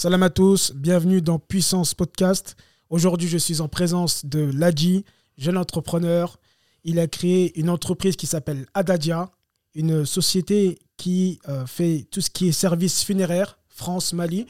[0.00, 2.54] Salam à tous, bienvenue dans Puissance Podcast.
[2.88, 5.04] Aujourd'hui, je suis en présence de Ladji,
[5.36, 6.38] jeune entrepreneur.
[6.84, 9.28] Il a créé une entreprise qui s'appelle Adadia,
[9.74, 14.46] une société qui euh, fait tout ce qui est service funéraire, France, Mali.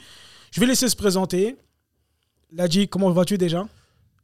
[0.51, 1.57] Je vais laisser se présenter.
[2.51, 3.67] Ladji, comment vas-tu déjà?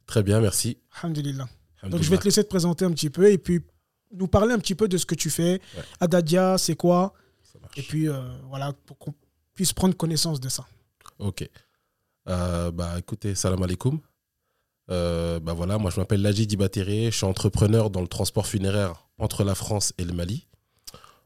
[0.06, 0.78] Très bien, merci.
[1.02, 1.48] Alhamdulillah.
[1.88, 3.62] Donc je vais te laisser te présenter un petit peu et puis
[4.12, 5.60] nous parler un petit peu de ce que tu fais.
[5.98, 7.14] Adadia, c'est quoi?
[7.76, 9.12] Et puis euh, voilà, pour qu'on
[9.56, 10.64] puisse prendre connaissance de ça.
[11.18, 11.48] Ok.
[12.28, 14.00] Euh, bah écoutez, salam alaikum.
[14.90, 19.08] Euh, bah voilà, moi je m'appelle Laji Dibatere, je suis entrepreneur dans le transport funéraire
[19.18, 20.46] entre la France et le Mali.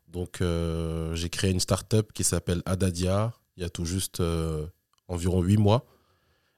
[0.08, 4.22] Donc euh, j'ai créé une start-up qui s'appelle Adadia il y a tout juste
[5.08, 5.84] environ 8 mois.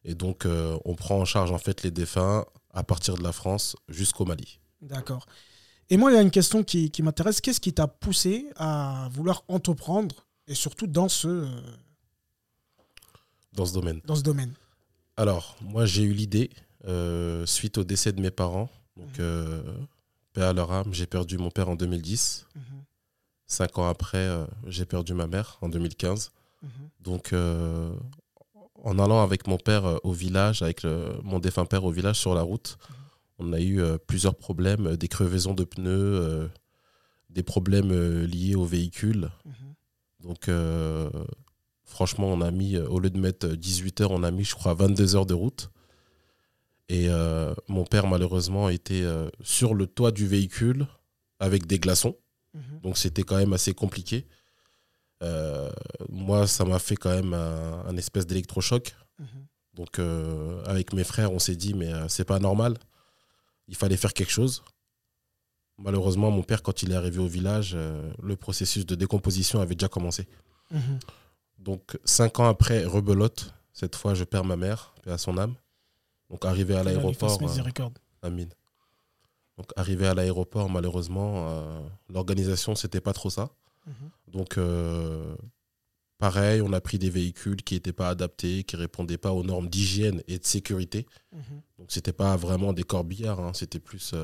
[0.04, 0.46] Et donc
[0.84, 4.60] on prend en charge en fait les défunts à partir de la France jusqu'au Mali.
[4.80, 5.26] D'accord.
[5.90, 7.40] Et moi il y a une question qui m'intéresse.
[7.40, 11.48] Qu'est-ce qui t'a poussé à vouloir entreprendre et surtout dans ce
[13.52, 14.52] dans ce domaine Dans ce domaine.
[15.16, 16.50] Alors, moi, j'ai eu l'idée
[16.86, 18.70] euh, suite au décès de mes parents.
[18.96, 19.20] Donc, mhm.
[19.20, 19.62] euh,
[20.32, 22.46] père à leur âme, j'ai perdu mon père en 2010.
[22.54, 22.62] Mhm.
[23.46, 26.32] Cinq ans après, euh, j'ai perdu ma mère en 2015.
[26.62, 26.70] Mhm.
[27.00, 27.34] Donc,
[28.84, 30.84] en allant avec mon père au village, avec
[31.22, 32.78] mon défunt père au village sur la route,
[33.38, 36.48] on a eu plusieurs problèmes, des crevaisons de pneus,
[37.30, 37.92] des problèmes
[38.24, 39.30] liés au véhicule.
[40.20, 40.48] Donc,
[41.92, 44.54] Franchement, on a mis, euh, au lieu de mettre 18 heures, on a mis, je
[44.54, 45.70] crois, 22 heures de route.
[46.88, 50.86] Et euh, mon père, malheureusement, était euh, sur le toit du véhicule
[51.38, 52.16] avec des glaçons.
[52.54, 52.80] Mhm.
[52.82, 54.26] Donc, c'était quand même assez compliqué.
[56.08, 58.96] moi, ça m'a fait quand même un, espèce d'électrochoc.
[59.18, 59.26] Mhm.
[59.74, 60.00] Donc,
[60.64, 62.78] avec mes frères, on s'est dit, mais c'est pas normal.
[63.68, 64.62] Il fallait faire quelque chose.
[65.78, 67.76] Malheureusement, mon père, quand il est arrivé au village,
[68.22, 70.26] le processus de décomposition avait déjà commencé.
[70.70, 70.98] Mhm.
[71.62, 73.54] Donc, cinq ans après, rebelote.
[73.72, 75.54] Cette fois, je perds ma mère, à son âme.
[76.28, 77.38] Donc, arrivé à l'aéroport.
[77.40, 77.88] Euh,
[78.22, 78.50] Amine.
[79.56, 83.50] Donc, arrivé à l'aéroport, malheureusement, euh, l'organisation, c'était pas trop ça.
[83.86, 84.10] Mhm.
[84.28, 85.36] Donc, euh,
[86.18, 89.68] pareil, on a pris des véhicules qui n'étaient pas adaptés, qui répondaient pas aux normes
[89.68, 91.06] d'hygiène et de sécurité.
[91.32, 91.60] Donc, mhm.
[91.78, 93.52] Donc, c'était pas vraiment des corbillards, hein.
[93.54, 94.14] c'était plus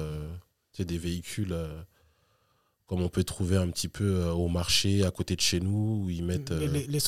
[0.78, 1.56] des véhicules
[2.88, 6.04] comme on peut trouver un petit peu euh, au marché à côté de chez nous,
[6.04, 6.50] où ils mettent.
[6.50, 6.98] les, les, les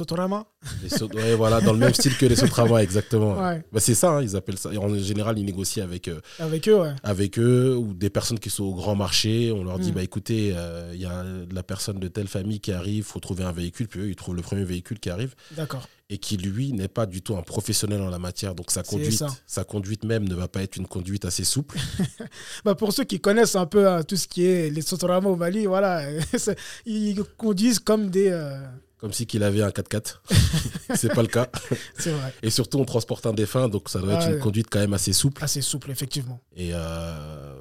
[1.14, 3.34] les voilà, dans le même style que les Sotorama, exactement.
[3.34, 4.68] Bah, c'est ça, hein, ils appellent ça.
[4.78, 6.92] En général, ils négocient avec, euh, avec eux, ouais.
[7.02, 9.52] Avec eux, ou des personnes qui sont au grand marché.
[9.52, 9.94] On leur dit, mm.
[9.94, 13.20] bah écoutez, euh, il y a la personne de telle famille qui arrive, il faut
[13.20, 15.34] trouver un véhicule, puis eux, ils trouvent le premier véhicule qui arrive.
[15.52, 18.56] D'accord et qui lui n'est pas du tout un professionnel en la matière.
[18.56, 21.78] Donc sa conduite, sa conduite même ne va pas être une conduite assez souple.
[22.64, 25.36] bah pour ceux qui connaissent un peu hein, tout ce qui est les Sotorama au
[25.36, 26.02] Mali, voilà,
[26.84, 28.28] ils conduisent comme des...
[28.28, 28.60] Euh,
[28.98, 30.16] comme si qu'il avait un 4x4.
[30.96, 31.48] c'est pas le cas.
[31.96, 32.34] C'est vrai.
[32.42, 35.14] Et surtout, on transporte un défunt, donc ça doit être une conduite quand même assez
[35.14, 35.42] souple.
[35.42, 36.38] Assez souple, effectivement.
[36.54, 37.54] Et euh,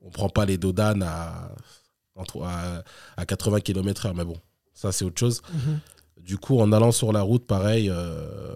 [0.00, 1.54] on prend pas les dodanes à,
[2.16, 2.82] à,
[3.16, 4.36] à 80 km/h, mais bon,
[4.74, 5.42] ça c'est autre chose.
[5.52, 5.78] Mhm.
[6.20, 8.52] Du coup, en allant sur la route, pareil, euh,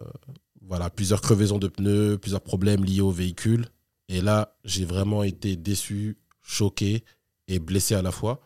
[0.60, 3.66] voilà, plusieurs crevaisons de pneus, plusieurs problèmes liés au véhicule.
[4.08, 7.04] Et là, j'ai vraiment été déçu, choqué
[7.48, 8.40] et blessé à la fois.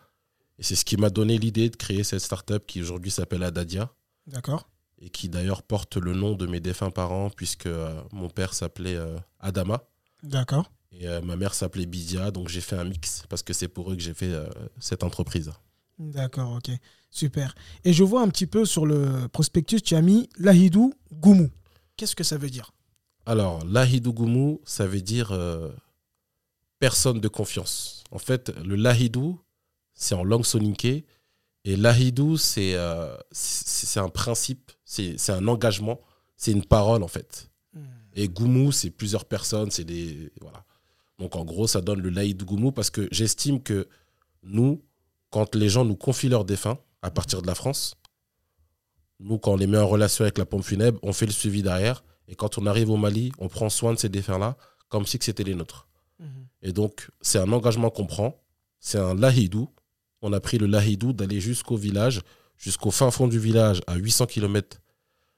[0.58, 3.90] Et c'est ce qui m'a donné l'idée de créer cette startup qui aujourd'hui s'appelle Adadia.
[4.26, 4.68] D'accord.
[4.98, 8.96] Et qui d'ailleurs porte le nom de mes défunts parents, puisque euh, mon père s'appelait
[8.96, 9.82] euh, Adama.
[10.22, 10.70] D'accord.
[10.92, 13.96] Et ma mère s'appelait Bidia, donc j'ai fait un mix parce que c'est pour eux
[13.96, 14.32] que j'ai fait
[14.80, 15.52] cette entreprise.
[15.98, 16.70] D'accord, ok.
[17.16, 17.54] Super.
[17.84, 21.48] Et je vois un petit peu sur le prospectus, tu as mis Lahidou Goumou.
[21.96, 22.72] Qu'est-ce que ça veut dire?
[23.24, 25.70] Alors, Lahidou Goumou, ça veut dire euh,
[26.78, 28.04] personne de confiance.
[28.10, 29.40] En fait, le Lahidou,
[29.94, 31.06] c'est en langue soninké.
[31.64, 33.16] Et Lahidou, c'est euh,
[33.96, 36.02] un principe, c'est un engagement,
[36.36, 37.48] c'est une parole, en fait.
[37.72, 37.80] Hmm.
[38.14, 40.30] Et Goumou, c'est plusieurs personnes, c'est des.
[40.42, 40.66] Voilà.
[41.18, 43.88] Donc, en gros, ça donne le Lahidou Goumou parce que j'estime que
[44.42, 44.82] nous,
[45.30, 47.96] quand les gens nous confient leurs défunts à partir de la France,
[49.18, 51.62] nous, quand on les met en relation avec la pompe funèbre, on fait le suivi
[51.62, 52.04] derrière.
[52.28, 54.56] Et quand on arrive au Mali, on prend soin de ces défunts-là
[54.88, 55.88] comme si c'était les nôtres.
[56.18, 56.46] Mhm.
[56.62, 58.42] Et donc, c'est un engagement qu'on prend.
[58.78, 59.68] C'est un lahidou.
[60.22, 62.20] On a pris le lahidou d'aller jusqu'au village,
[62.56, 64.80] jusqu'au fin fond du village, à 800 km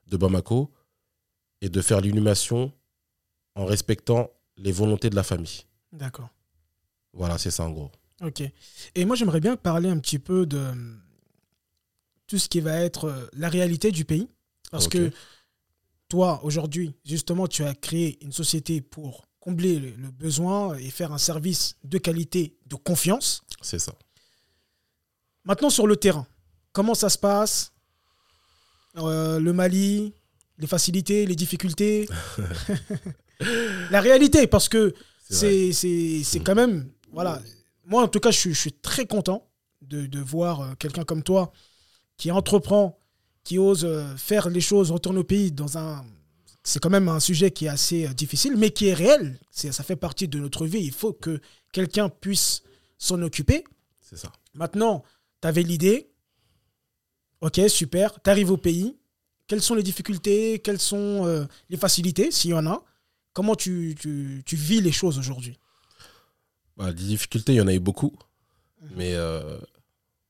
[0.07, 0.73] de Bamako,
[1.61, 2.73] et de faire l'inhumation
[3.55, 5.65] en respectant les volontés de la famille.
[5.93, 6.29] D'accord.
[7.13, 7.91] Voilà, c'est ça en gros.
[8.23, 8.43] Ok.
[8.95, 10.73] Et moi, j'aimerais bien parler un petit peu de
[12.29, 14.29] tout ce qui va être euh, la réalité du pays.
[14.71, 15.11] Parce que
[16.09, 21.19] toi, aujourd'hui, justement, tu as créé une société pour combler le, besoin et faire un
[21.19, 23.43] service de qualité, de confiance.
[23.63, 23.95] C'est ça.
[25.45, 26.27] Maintenant, sur le terrain,
[26.73, 27.73] comment ça se passe?
[28.97, 30.13] Euh, Le Mali,
[30.59, 32.09] les facilités, les difficultés?
[33.91, 34.95] la réalité, parce que
[35.31, 36.91] c'est c'est quand même.
[37.13, 37.41] Voilà.
[37.87, 39.49] Moi, en tout cas, je suis, je suis très content
[39.81, 41.53] de, de voir euh, quelqu'un comme toi
[42.19, 42.99] qui entreprend,
[43.45, 46.05] qui ose euh, faire les choses, retourner au pays dans un.
[46.63, 49.41] C'est quand même un sujet qui est assez euh, difficile, mais qui est réel.
[49.51, 50.81] Ça fait partie de notre vie.
[50.81, 51.41] Il faut que
[51.73, 52.63] quelqu'un puisse
[52.99, 53.65] s'en occuper.
[54.03, 54.31] C'est ça.
[54.53, 55.03] Maintenant,
[55.41, 56.11] tu avais l'idée.
[57.41, 58.21] Ok, super.
[58.23, 58.99] Tu arrives au pays.
[59.47, 60.59] Quelles sont les difficultés?
[60.59, 62.85] Quelles sont les facilités, s'il y en a?
[63.33, 65.59] Comment tu, tu, tu vis les choses aujourd'hui?
[66.77, 68.13] Bah, Les difficultés, il y en a eu beaucoup.
[68.83, 68.91] Mhm.
[68.97, 69.59] Mais euh,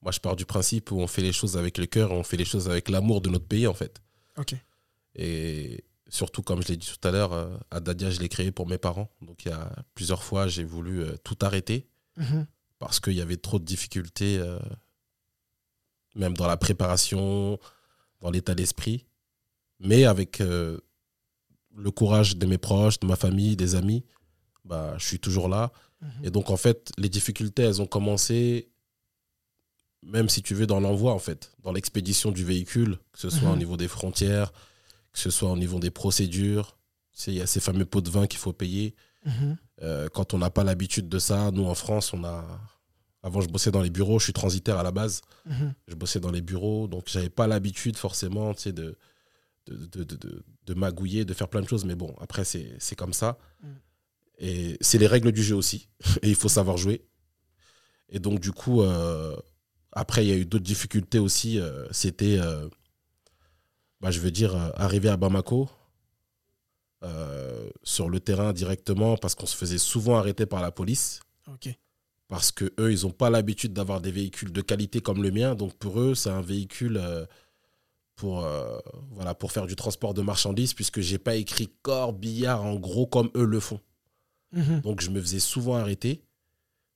[0.02, 2.36] moi, je pars du principe où on fait les choses avec le cœur, on fait
[2.36, 4.00] les choses avec l'amour de notre pays, en fait.
[4.36, 4.54] Ok.
[5.14, 8.68] Et surtout, comme je l'ai dit tout à l'heure, euh, Adadia, je l'ai créé pour
[8.68, 9.10] mes parents.
[9.22, 12.46] Donc, il y a plusieurs fois, j'ai voulu euh, tout arrêter mhm.
[12.78, 14.40] parce qu'il y avait trop de difficultés,
[16.14, 17.58] même dans la préparation,
[18.20, 19.04] dans l'état d'esprit.
[19.80, 20.38] Mais avec
[21.78, 24.04] le courage de mes proches, de ma famille, des amis,
[24.64, 25.72] bah, je suis toujours là.
[26.00, 26.10] Mhm.
[26.24, 28.70] Et donc, en fait, les difficultés, elles ont commencé,
[30.02, 33.48] même si tu veux, dans l'envoi, en fait, dans l'expédition du véhicule, que ce soit
[33.48, 33.58] au mhm.
[33.58, 34.52] niveau des frontières,
[35.12, 36.76] que ce soit au niveau des procédures.
[37.26, 38.94] Il y a ces fameux pots de vin qu'il faut payer.
[39.24, 39.56] Mhm.
[39.82, 42.44] Euh, quand on n'a pas l'habitude de ça, nous, en France, on a.
[43.24, 45.22] Avant, je bossais dans les bureaux, je suis transitaire à la base.
[45.88, 48.96] Je bossais dans les bureaux, donc j'avais pas l'habitude forcément de,
[49.66, 51.84] de, de, de, magouiller, de faire plein de choses.
[51.84, 53.38] Mais bon, après, c'est comme ça.
[54.38, 55.88] Et c'est les règles du jeu aussi.
[56.22, 57.04] Et il faut savoir jouer.
[58.08, 59.36] Et donc, du coup, euh,
[59.92, 61.58] après, il y a eu d'autres difficultés aussi.
[61.58, 62.68] Euh, c'était, euh,
[64.00, 65.68] bah, je veux dire, arriver à Bamako,
[67.84, 71.20] sur le terrain directement, parce qu'on se faisait souvent arrêter par la police.
[72.28, 75.54] Parce que eux, ils n'ont pas l'habitude d'avoir des véhicules de qualité comme le mien.
[75.54, 77.00] Donc, pour eux, c'est un véhicule
[78.18, 78.78] pour, euh,
[79.12, 83.06] voilà, pour faire du transport de marchandises, puisque j'ai pas écrit corps, billard en gros
[83.06, 83.80] comme eux le font.
[84.52, 84.80] Mhm.
[84.80, 86.20] Donc je me faisais souvent arrêter.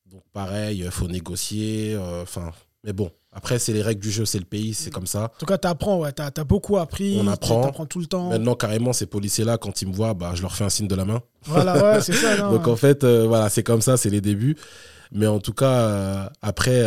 [0.07, 1.95] Donc pareil, il faut négocier.
[1.95, 2.53] Euh, enfin,
[2.85, 5.25] mais bon, après, c'est les règles du jeu, c'est le pays, c'est comme ça.
[5.25, 7.19] En tout cas, tu apprends, ouais, tu as, beaucoup appris.
[7.21, 7.67] On apprend.
[7.67, 8.31] apprends tout le temps.
[8.31, 10.95] Maintenant, carrément, ces policiers-là, quand ils me voient, bah, je leur fais un signe de
[10.95, 11.23] la main.
[11.45, 12.37] Voilà, ouais, c'est ça.
[12.51, 14.57] Donc en fait, euh, voilà, c'est comme ça, c'est les débuts.
[15.13, 16.81] Mais en tout cas, après,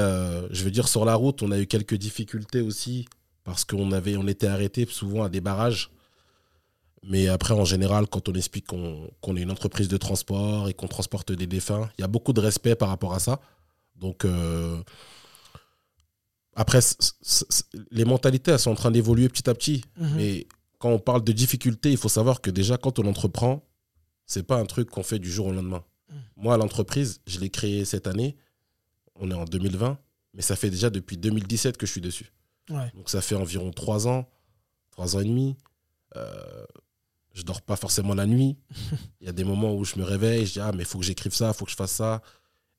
[0.50, 3.06] je veux dire, sur la route, on a eu quelques difficultés aussi
[3.44, 5.92] parce qu'on on était arrêté souvent à des barrages.
[7.08, 10.88] Mais après, en général, quand on explique qu'on est une entreprise de transport et qu'on
[10.88, 13.40] transporte des défunts, il y a beaucoup de respect par rapport à ça.
[13.96, 14.82] Donc, euh,
[16.56, 16.80] après,
[17.92, 19.84] les mentalités, elles sont en train d'évoluer petit à petit.
[19.98, 20.16] Mhm.
[20.16, 20.48] Mais
[20.80, 23.64] quand on parle de difficultés, il faut savoir que déjà, quand on entreprend,
[24.26, 25.84] c'est pas un truc qu'on fait du jour au lendemain.
[26.10, 26.18] Mhm.
[26.38, 28.38] Moi, l'entreprise, je l'ai créée cette année.
[29.16, 30.00] On est en 2020,
[30.34, 32.32] mais ça fait déjà depuis 2017 que je suis dessus.
[32.70, 34.28] Donc ça fait environ trois ans,
[34.90, 35.56] trois ans et demi.
[36.16, 36.66] Euh,
[37.34, 38.58] je dors pas forcément la nuit.
[39.22, 40.98] Il y a des moments où je me réveille, je dis ah mais il faut
[40.98, 42.22] que j'écrive ça, il faut que je fasse ça.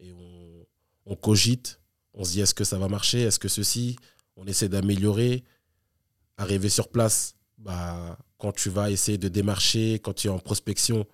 [0.00, 0.66] Et on,
[1.06, 1.80] on cogite,
[2.16, 3.96] on se dit est-ce que ça va marcher, est-ce que ceci,
[4.36, 5.44] on essaie d'améliorer.
[6.38, 11.06] Arriver sur place, bah, quand tu vas essayer de démarcher, quand tu es en prospection,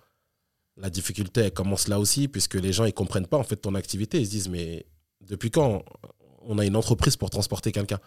[0.77, 3.75] la difficulté elle commence là aussi, puisque les gens ils comprennent pas en fait ton
[3.75, 4.21] activité.
[4.21, 4.87] Ils se disent mais
[5.21, 5.85] depuis quand
[6.45, 7.99] on a une entreprise pour transporter quelqu'un?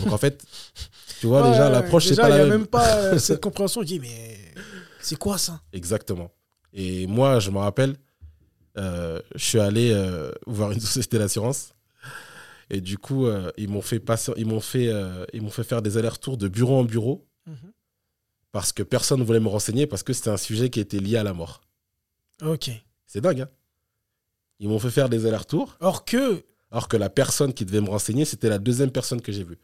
[0.00, 0.44] Donc en fait,
[1.20, 2.46] tu vois, déjà, l'approche, c'est pas la même.
[2.46, 3.82] Il n'y a même pas euh, cette compréhension.
[3.82, 4.38] Dis, mais
[5.00, 5.60] c'est quoi ça?
[5.72, 6.30] Exactement.
[6.72, 7.96] Et moi, je me rappelle,
[8.76, 11.70] euh, je suis allé euh, voir une société d'assurance.
[12.70, 14.90] Et du coup, ils m'ont fait, passer, ils m'ont fait,
[15.32, 17.28] ils m'ont fait faire des allers-retours de bureau en bureau.
[17.46, 17.72] Mhm.
[18.50, 21.16] Parce que personne ne voulait me renseigner, parce que c'était un sujet qui était lié
[21.16, 21.60] à la mort.
[22.42, 22.70] Ok.
[23.06, 23.48] C'est dingue, hein
[24.58, 25.76] Ils m'ont fait faire des allers-retours.
[25.80, 29.30] Or que alors que la personne qui devait me renseigner, c'était la deuxième personne que
[29.30, 29.58] j'ai vue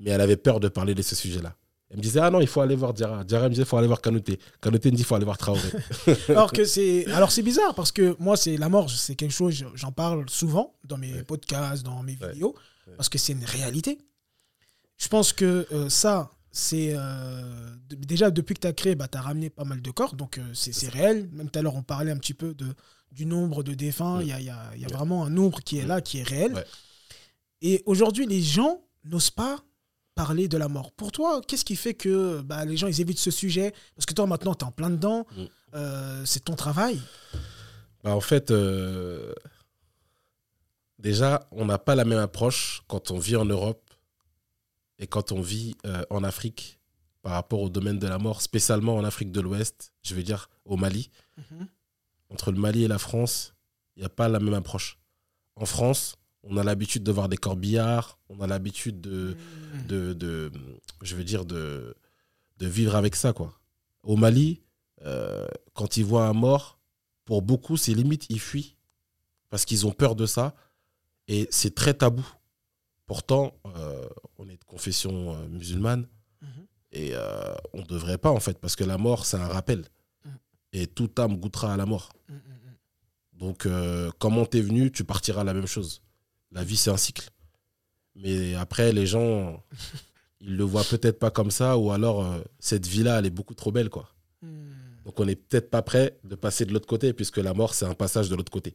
[0.00, 1.56] mais elle avait peur de parler de ce sujet-là.
[1.94, 3.22] Elle me disait, ah non, il faut aller voir Diarra.
[3.22, 4.40] Diarra me disait, il faut aller voir Kanouté.
[4.60, 5.60] Kanouté me dit, il faut aller voir Traoré.
[6.28, 9.64] Alors que c'est, alors c'est bizarre parce que moi, c'est la mort, c'est quelque chose,
[9.74, 12.56] j'en parle souvent dans mes podcasts, dans mes vidéos,
[12.96, 13.98] parce que c'est une réalité.
[14.98, 19.16] Je pense que euh, ça, c'est euh, déjà depuis que tu as créé, bah, tu
[19.16, 21.28] as ramené pas mal de corps, donc euh, c'est réel.
[21.32, 22.74] Même tout à l'heure, on parlait un petit peu de,
[23.12, 24.20] du nombre de défunts.
[24.20, 26.24] Il y, a, y, a, y, a, vraiment un nombre qui est là, qui est
[26.24, 26.64] réel.
[27.62, 29.62] Et aujourd'hui, les gens n'osent pas
[30.14, 30.92] parler de la mort.
[30.92, 33.74] Pour toi, qu'est-ce qui fait que bah, les gens ils évitent ce sujet?
[33.96, 35.26] Parce que toi, maintenant, tu es en plein dedans.
[35.36, 35.44] Mm.
[35.74, 37.00] Euh, c'est ton travail.
[38.02, 39.32] Bah, en fait, euh,
[40.98, 43.90] déjà, on n'a pas la même approche quand on vit en Europe
[44.98, 46.78] et quand on vit euh, en Afrique
[47.22, 50.50] par rapport au domaine de la mort, spécialement en Afrique de l'Ouest, je veux dire
[50.64, 51.10] au Mali.
[51.38, 51.66] Mhm.
[52.30, 53.54] Entre le Mali et la France,
[53.96, 54.98] il n'y a pas la même approche.
[55.56, 56.16] En France,
[56.46, 59.86] on a l'habitude de voir des corbillards, on a l'habitude de, mmh.
[59.86, 60.52] de, de,
[61.02, 61.96] je veux dire, de,
[62.58, 63.58] de vivre avec ça, quoi.
[64.02, 64.62] Au Mali,
[65.04, 66.78] euh, quand ils voient un mort,
[67.24, 68.76] pour beaucoup, c'est limite, ils fuient.
[69.50, 70.54] Parce qu'ils ont peur de ça.
[71.28, 72.26] Et c'est très tabou.
[73.06, 74.06] Pourtant, euh,
[74.38, 76.06] on est de confession euh, musulmane.
[76.42, 76.66] Mhm.
[76.92, 77.12] Et
[77.72, 79.84] on ne devrait pas, en fait, parce que la mort, c'est un rappel.
[80.24, 80.32] Mhm.
[80.74, 82.12] Et toute âme goûtera à la mort.
[82.28, 83.38] Mm, mm, mm.
[83.38, 83.68] Donc,
[84.18, 86.02] comment t'es venu, tu partiras la même chose.
[86.54, 87.28] La vie, c'est un cycle.
[88.14, 89.62] Mais après, les gens,
[90.40, 93.54] ils le voient peut-être pas comme ça, ou alors, euh, cette vie-là, elle est beaucoup
[93.54, 94.08] trop belle, quoi.
[94.40, 94.70] Mm.
[95.04, 97.84] Donc, on n'est peut-être pas prêt de passer de l'autre côté, puisque la mort, c'est
[97.84, 98.74] un passage de l'autre côté.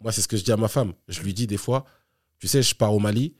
[0.00, 0.94] Moi, c'est ce que je dis à ma femme.
[1.08, 1.84] Je lui dis des fois,
[2.38, 3.34] tu sais, je pars au Mali,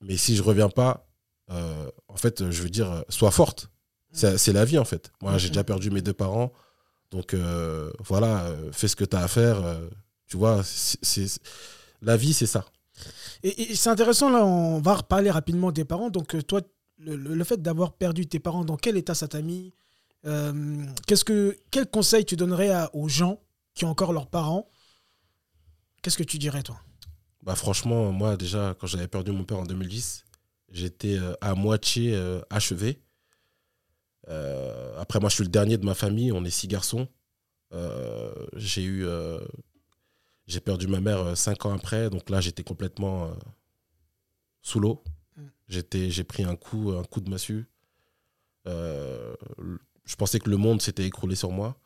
[0.00, 1.06] mais si je reviens pas,
[1.50, 3.70] euh, en fait, je veux dire, euh, sois forte.
[4.12, 5.12] C'est c'est la vie, en fait.
[5.22, 6.52] Moi, j'ai déjà perdu mes deux parents.
[7.10, 9.62] Donc, euh, voilà, fais ce que tu as à faire.
[10.26, 11.26] tu vois, c'est
[12.02, 12.64] la vie, c'est ça.
[13.42, 16.10] Et, c'est intéressant, là, on va reparler rapidement des parents.
[16.10, 16.60] Donc, euh, toi,
[16.98, 19.72] le, fait d'avoir perdu tes parents, dans quel état ça t'a mis
[20.26, 23.40] Euh, qu'est-ce que, Quel conseil tu donnerais aux gens
[23.72, 24.68] qui ont encore leurs parents?
[26.02, 26.78] Qu'est-ce que tu dirais, toi?
[27.42, 30.26] Bah, franchement, moi, déjà, quand j'avais perdu mon père en 2010,
[30.72, 32.14] j'étais euh, à moitié
[32.50, 33.00] achevé.
[34.98, 36.32] Après, moi, je suis le dernier de ma famille.
[36.32, 37.08] On est six garçons.
[38.56, 39.06] J'ai eu.
[40.50, 42.10] J'ai perdu ma mère euh, cinq ans après.
[42.10, 43.34] Donc là, j'étais complètement euh,
[44.62, 45.02] sous l'eau.
[45.36, 45.42] Mm.
[45.68, 47.68] J'étais, j'ai pris un coup, un coup de massue.
[48.66, 49.34] Euh,
[50.04, 51.78] je pensais que le monde s'était écroulé sur moi.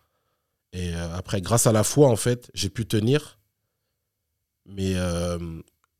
[0.73, 3.38] Et euh, après, grâce à la foi, en fait, j'ai pu tenir.
[4.66, 4.94] Mais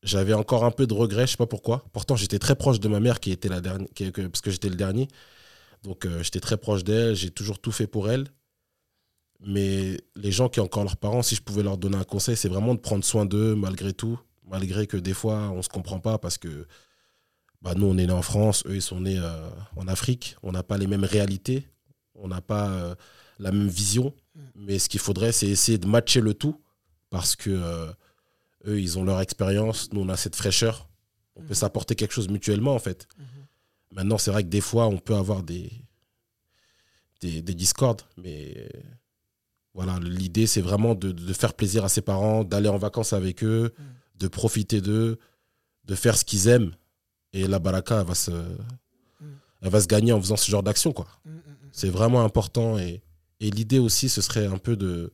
[0.03, 1.85] j'avais encore un peu de regret, je sais pas pourquoi.
[1.93, 4.71] Pourtant, j'étais très proche de ma mère, qui était la dernière, qui- parce que j'étais
[4.71, 5.07] le dernier.
[5.83, 7.15] Donc, j'étais très proche d'elle.
[7.15, 8.27] J'ai toujours tout fait pour elle.
[9.47, 12.37] Mais les gens qui ont encore leurs parents, si je pouvais leur donner un conseil,
[12.37, 14.19] c'est vraiment de prendre soin d'eux malgré tout.
[14.47, 16.67] Malgré que des fois, on se comprend pas parce que
[17.63, 20.37] bah, nous, on est nés en France, eux, ils sont nés euh, en Afrique.
[20.43, 21.67] On n'a pas les mêmes réalités.
[22.15, 22.95] On n'a pas euh,
[23.39, 24.15] la même vision.
[24.55, 26.61] Mais ce qu'il faudrait, c'est essayer de matcher le tout
[27.11, 27.91] parce que euh,
[28.67, 29.93] eux, ils ont leur expérience.
[29.93, 30.89] Nous, on a cette fraîcheur.
[31.37, 31.55] On peut Mhm.
[31.55, 33.09] s'apporter quelque chose mutuellement, en fait.
[33.93, 35.71] Maintenant, c'est vrai que des fois, on peut avoir des,
[37.21, 38.69] des, des discordes, mais
[39.75, 43.43] voilà, l'idée, c'est vraiment de, de faire plaisir à ses parents, d'aller en vacances avec
[43.43, 43.83] eux, Mm.
[44.21, 45.19] de profiter d'eux,
[45.85, 46.73] de faire ce qu'ils aiment.
[47.33, 48.31] Et la baraka, elle va se,
[49.61, 51.07] elle va se gagner en faisant ce genre d'action, quoi.
[51.25, 51.41] Mm, mm, mm.
[51.73, 52.79] C'est vraiment important.
[52.79, 53.03] Et,
[53.41, 55.13] et l'idée aussi, ce serait un peu de,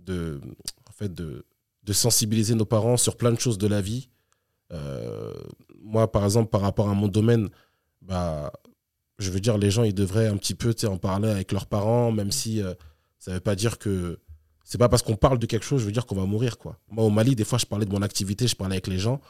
[0.00, 0.40] de,
[0.88, 1.44] en fait, de,
[1.84, 4.08] de sensibiliser nos parents sur plein de choses de la vie.
[4.72, 5.32] Euh,
[5.80, 7.48] moi, par exemple, par rapport à mon domaine,
[8.02, 8.52] bah,
[9.20, 12.10] je veux dire, les gens, ils devraient un petit peu en parler avec leurs parents,
[12.10, 12.74] même si euh,
[13.20, 14.18] ça ne veut pas dire que.
[14.64, 16.78] C'est pas parce qu'on parle de quelque chose, je veux dire qu'on va mourir, quoi.
[16.90, 19.20] Moi, au Mali, des fois, je parlais de mon activité, je parlais avec les gens,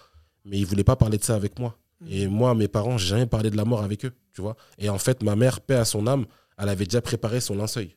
[0.45, 1.77] mais ils voulaient pas parler de ça avec moi.
[2.09, 4.57] Et moi, mes parents, j'ai jamais parlé de la mort avec eux, tu vois.
[4.79, 6.25] Et en fait, ma mère, paix à son âme,
[6.57, 7.89] elle avait déjà préparé son linceul.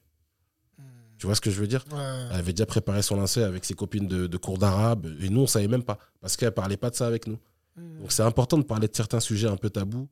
[1.18, 1.86] Tu vois ce que je veux dire?
[1.92, 2.00] Ouais.
[2.32, 5.08] Elle avait déjà préparé son linceul avec ses copines de, de cours d'arabe.
[5.22, 5.98] Et nous, on savait même pas.
[6.20, 7.40] Parce qu'elle parlait pas de ça avec nous.
[7.78, 8.00] Mm.
[8.02, 10.10] Donc c'est important de parler de certains sujets un peu tabous.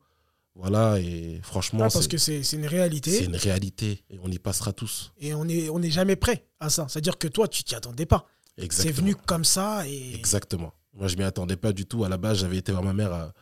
[0.54, 4.04] Voilà, et franchement, Ah, parce c'est que c'est c'est une c'est réalité une réalité.
[4.10, 5.12] Et on y passera tous.
[5.18, 6.86] et on n'est on n'est jamais prêt à ça.
[6.88, 8.26] C'est-à-dire que toi, tu t'y attendais pas.
[8.70, 10.14] C'est venu comme ça et.
[10.14, 10.74] Exactement.
[10.92, 12.04] Moi, je m'y attendais pas du tout.
[12.04, 13.32] À la base, j'avais été voir ma mère à,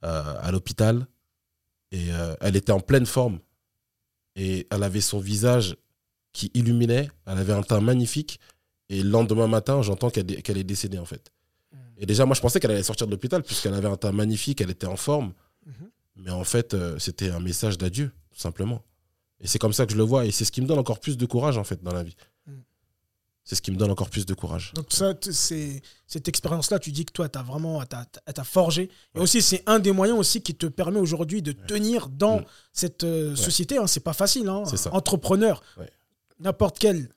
[0.00, 1.06] à- à l'hôpital.
[1.92, 3.38] Et euh, elle était en pleine forme.
[4.34, 5.76] Et elle avait son visage
[6.32, 7.10] qui illuminait.
[7.26, 8.40] Elle avait un teint magnifique.
[8.88, 11.30] Et le lendemain matin, j'entends qu'elle est- est décédée, en fait.
[11.72, 11.76] Mm.
[11.98, 14.62] Et déjà, moi, je pensais qu'elle allait sortir de l'hôpital, puisqu'elle avait un teint magnifique,
[14.62, 15.34] elle était en forme.
[15.66, 15.90] Mhm.
[16.16, 18.82] Mais en fait, euh, c'était un message d'adieu, tout simplement.
[19.40, 20.26] Et c'est comme ça que je le vois.
[20.26, 22.14] Et c'est ce qui me donne encore plus de courage, en fait, dans la vie.
[22.46, 22.52] Mm.
[23.44, 24.72] C'est ce qui me donne encore plus de courage.
[24.74, 28.90] Donc ça, c'est cette expérience-là, tu dis que toi, t'as vraiment, t'as, t'as- forgé.
[29.14, 32.44] Et aussi, c'est un des moyens aussi qui te permet aujourd'hui de tenir dans Mm.
[32.72, 33.78] cette euh, société.
[33.78, 33.86] Hein.
[33.86, 34.48] C'est pas facile.
[34.48, 34.64] Hein.
[34.66, 34.86] C'est.
[34.88, 35.62] Entrepreneur,
[36.38, 37.08] n'importe quelle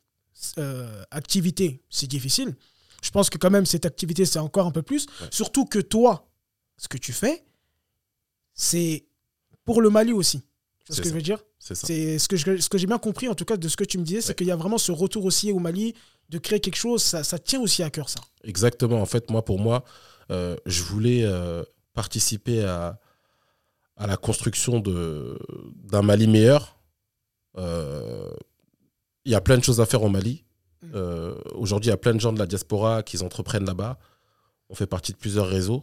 [0.58, 2.56] euh, activité, c'est difficile.
[3.02, 5.08] Je pense que quand même cette activité, c'est encore un peu plus.
[5.30, 6.30] Surtout que toi,
[6.78, 7.44] ce que tu fais,
[8.54, 9.06] c'est
[9.66, 10.40] pour le Mali aussi.
[10.40, 10.48] Tu vois
[10.88, 11.40] ce C'est que je veux dire?
[11.60, 13.78] C'est c'est ce que je- ce que j'ai bien compris, en tout cas, de ce
[13.78, 14.36] que tu me disais, c'est Ouais.
[14.36, 15.94] qu'il y a vraiment ce retour aussi au Mali
[16.30, 17.02] de créer quelque chose.
[17.02, 18.20] Ça, ça tient aussi à cœur, ça.
[18.44, 19.02] Exactement.
[19.02, 19.86] En fait, moi, pour moi,
[20.32, 23.00] euh, je voulais euh, participer à,
[23.96, 25.40] à la construction de-
[25.86, 26.78] d'un Mali meilleur.
[27.58, 28.32] Euh,
[29.26, 30.44] Il y a plein de choses à faire au Mali.
[30.82, 30.98] Mm.
[31.56, 33.98] Aujourd'hui, il y a plein de gens de la diaspora qui entreprennent là-bas.
[34.70, 35.82] On fait partie de plusieurs réseaux.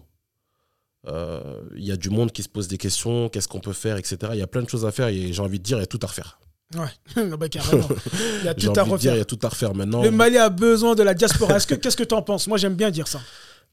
[1.06, 3.96] Euh, Il y a du monde qui se pose des questions, qu'est-ce qu'on peut faire,
[3.96, 4.18] etc.
[4.32, 5.84] Il y a plein de choses à faire et j'ai envie de dire, il y
[5.84, 6.38] a tout à refaire.
[6.76, 7.88] Ouais, bah, carrément.
[8.40, 9.14] Il y a tout à envie de dire, refaire.
[9.14, 10.02] il y a tout à refaire maintenant.
[10.02, 11.56] Le Mali a besoin de la diaspora.
[11.56, 12.46] Est-ce que qu'est-ce que tu en penses?
[12.46, 13.20] Moi, j'aime bien dire ça.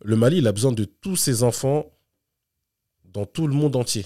[0.03, 1.85] Le Mali, il a besoin de tous ses enfants
[3.05, 4.05] dans tout le monde entier.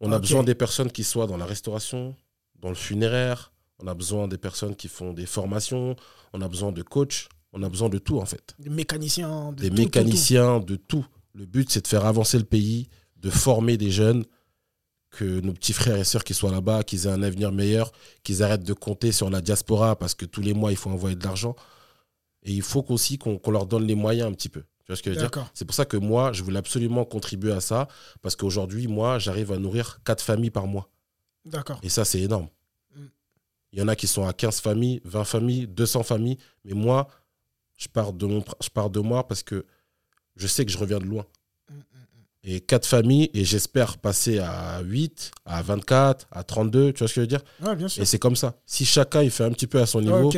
[0.00, 2.14] On a besoin des personnes qui soient dans la restauration,
[2.60, 3.52] dans le funéraire.
[3.78, 5.96] On a besoin des personnes qui font des formations.
[6.32, 7.28] On a besoin de coachs.
[7.52, 8.54] On a besoin de tout, en fait.
[8.58, 9.82] Des mécaniciens, de Des tout, tout, tout.
[9.84, 11.06] mécaniciens, de tout.
[11.34, 14.24] Le but, c'est de faire avancer le pays, de former des jeunes,
[15.10, 18.42] que nos petits frères et sœurs qui soient là-bas, qu'ils aient un avenir meilleur, qu'ils
[18.42, 21.24] arrêtent de compter sur la diaspora parce que tous les mois, il faut envoyer de
[21.24, 21.54] l'argent.
[22.42, 24.60] Et il faut aussi qu'on leur donne les moyens un petit peu.
[24.60, 25.50] Tu vois ce que je veux dire?
[25.54, 27.88] C'est pour ça que moi, je voulais absolument contribuer à ça,
[28.20, 30.90] parce qu'aujourd'hui, moi, j'arrive à nourrir quatre familles par mois.
[31.46, 31.80] D'accord.
[31.82, 32.48] Et ça, c'est énorme.
[32.94, 33.04] Mm.
[33.72, 36.38] Il y en a qui sont à 15 familles, 20 familles, 200 familles.
[36.64, 37.08] Mais moi,
[37.76, 39.64] je pars de, mon, je pars de moi parce que
[40.36, 41.24] je sais que je reviens de loin.
[41.70, 41.74] Mm,
[42.44, 47.14] Et quatre familles, et j'espère passer à 8, à 24, à 32, tu vois ce
[47.14, 47.40] que je veux dire?
[47.62, 48.02] Ouais, bien sûr.
[48.02, 48.54] Et c'est comme ça.
[48.66, 50.30] Si chacun il fait un petit peu à son niveau,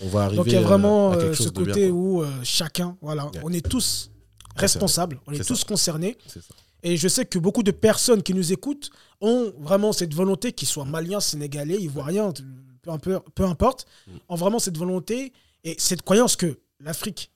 [0.00, 2.22] on va arriver Donc il y a euh, vraiment à euh, ce bien, côté où
[2.22, 4.10] euh, chacun, voilà, on est tous
[4.56, 6.16] responsables, on est, tous concernés.
[6.26, 6.40] Ça.
[6.82, 10.68] Et je sais que beaucoup de personnes qui nous écoutent ont vraiment cette volonté, qu'ils
[10.68, 12.32] soient maliens, sénégalais, ivoiriens,
[13.02, 14.10] peu, peu importe, Mm.
[14.28, 15.32] ont vraiment cette volonté
[15.64, 17.33] et cette croyance que l'Afrique, Mm.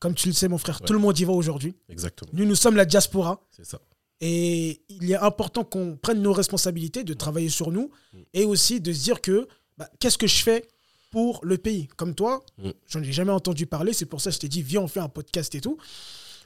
[0.00, 0.86] Comme tu le sais mon frère, Ouais.
[0.86, 1.76] tout le monde y va aujourd'hui.
[1.88, 2.30] Exactement.
[2.34, 3.40] Nous, nous sommes la diaspora.
[3.52, 3.80] C'est ça.
[4.20, 8.18] Et il est important qu'on prenne nos responsabilités, de travailler sur nous Mm.
[8.34, 9.46] et aussi de se dire que
[9.78, 10.66] bah, qu'est-ce que je fais
[11.10, 11.86] pour le pays?
[11.96, 12.70] Comme toi, Mm.
[12.88, 15.00] j'en ai jamais entendu parler, c'est pour ça que je t'ai dit, viens, on fait
[15.00, 15.78] un podcast et tout.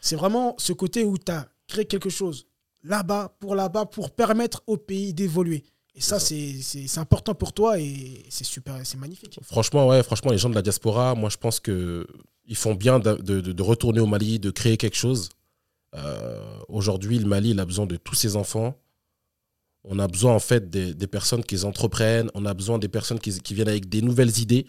[0.00, 2.46] C'est vraiment ce côté où tu as créé quelque chose
[2.84, 5.64] là-bas, pour là-bas, pour permettre au pays d'évoluer.
[5.96, 9.38] Et ça, c'est important pour toi et c'est super, c'est magnifique.
[9.42, 12.06] Franchement, ouais, franchement, les gens de la diaspora, moi, je pense que
[12.46, 15.28] ils font bien de, de- de retourner au Mali, de créer quelque chose.
[15.94, 18.76] Euh, Aujourd'hui, le Mali, il a besoin de tous ses enfants.
[19.84, 22.30] On a besoin, en fait, des, des personnes qui entreprennent.
[22.34, 24.66] On a besoin des personnes qui, qui viennent avec des nouvelles idées,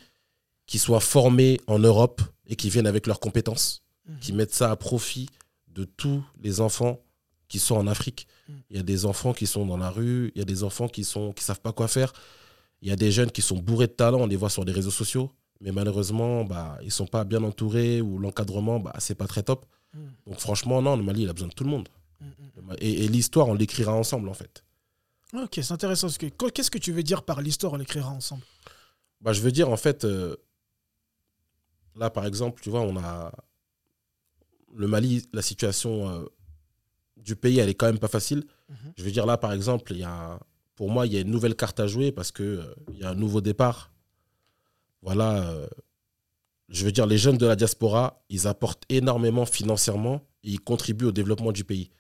[0.68, 4.20] qui soient formées en Europe et qui viennent avec leurs compétences, Mhm.
[4.20, 5.28] qui mettent ça à profit
[5.70, 7.00] de tous les enfants
[7.48, 8.28] qui sont en Afrique.
[8.70, 10.88] Il y a des enfants qui sont dans la rue, il y a des enfants
[10.88, 12.14] qui sont qui savent pas quoi faire.
[12.82, 14.72] Il y a des jeunes qui sont bourrés de talent, on les voit sur les
[14.72, 19.26] réseaux sociaux, mais malheureusement, bah, ils sont pas bien entourés ou l'encadrement, bah, c'est pas
[19.28, 19.66] très top.
[19.94, 20.12] Mhm.
[20.28, 21.90] Donc franchement, non, le Mali, il a besoin de tout le monde.
[22.56, 24.64] Le Ma- Et, et l'histoire, on l'écrira ensemble, en fait.
[25.34, 26.10] Ok, c'est intéressant.
[26.10, 28.44] ce que- Qu'est-ce que tu veux dire par l'histoire, on l'écrira ensemble?
[29.22, 30.36] Bah, je veux dire, en fait, euh,
[31.96, 33.32] là, par exemple, tu vois, on a
[34.76, 36.26] le Mali, la situation euh,
[37.26, 38.46] du pays, elle est quand même pas facile.
[38.70, 38.94] Mhm.
[38.98, 40.40] Je veux dire, là, par exemple, il y a,
[40.76, 43.04] pour moi, il y a une nouvelle carte à jouer parce que euh, il y
[43.04, 43.92] a un nouveau départ.
[45.02, 45.44] Voilà.
[45.44, 45.68] euh,
[46.70, 51.06] je veux dire, les jeunes de la diaspora, ils apportent énormément financièrement et ils contribuent
[51.06, 51.92] au développement du pays.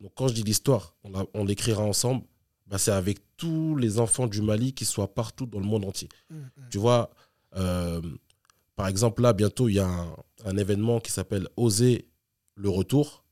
[0.00, 0.94] Donc, quand je dis l'histoire,
[1.32, 2.22] on, l'écrira ensemble,
[2.66, 6.08] bah, c'est avec tous les enfants du Mali qui soient partout dans le monde entier.
[6.30, 6.50] Mhm.
[6.70, 7.10] Tu vois,
[7.56, 8.02] euh,
[8.74, 12.06] par exemple, là, bientôt, il y a un, un événement qui s'appelle Oser
[12.54, 13.25] le retour.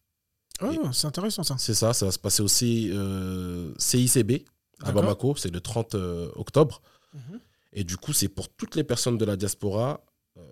[0.61, 1.57] Ah, c'est intéressant ça.
[1.59, 4.45] C'est ça, ça va se passer au C- euh, CICB
[4.83, 4.93] à.
[4.93, 6.81] Bamako, c'est le 30 euh, octobre.
[7.13, 7.41] Mhm.
[7.73, 10.05] Et du coup, c'est pour toutes les personnes de la diaspora
[10.37, 10.43] euh,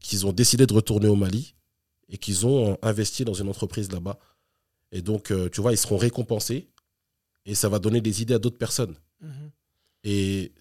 [0.00, 1.54] qui ont décidé de retourner au Mali
[2.08, 4.18] et qui ont investi dans une entreprise là-bas.
[4.92, 6.68] Et donc, euh, tu vois, ils seront récompensés
[7.44, 8.94] et ça va donner des idées à d'autres personnes.
[9.20, 9.50] Mhm.
[10.04, 10.52] Et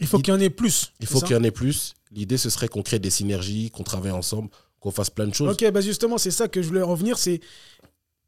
[0.00, 0.92] Il faut qu'il y en ait plus.
[1.00, 1.94] il faut qu'il y en ait plus.
[2.10, 5.50] L'idée, ce serait qu'on crée des synergies, qu'on travaille ensemble, qu'on fasse plein de choses.
[5.52, 7.16] Ok, bah justement, c'est ça que je voulais revenir.
[7.18, 7.40] C'est,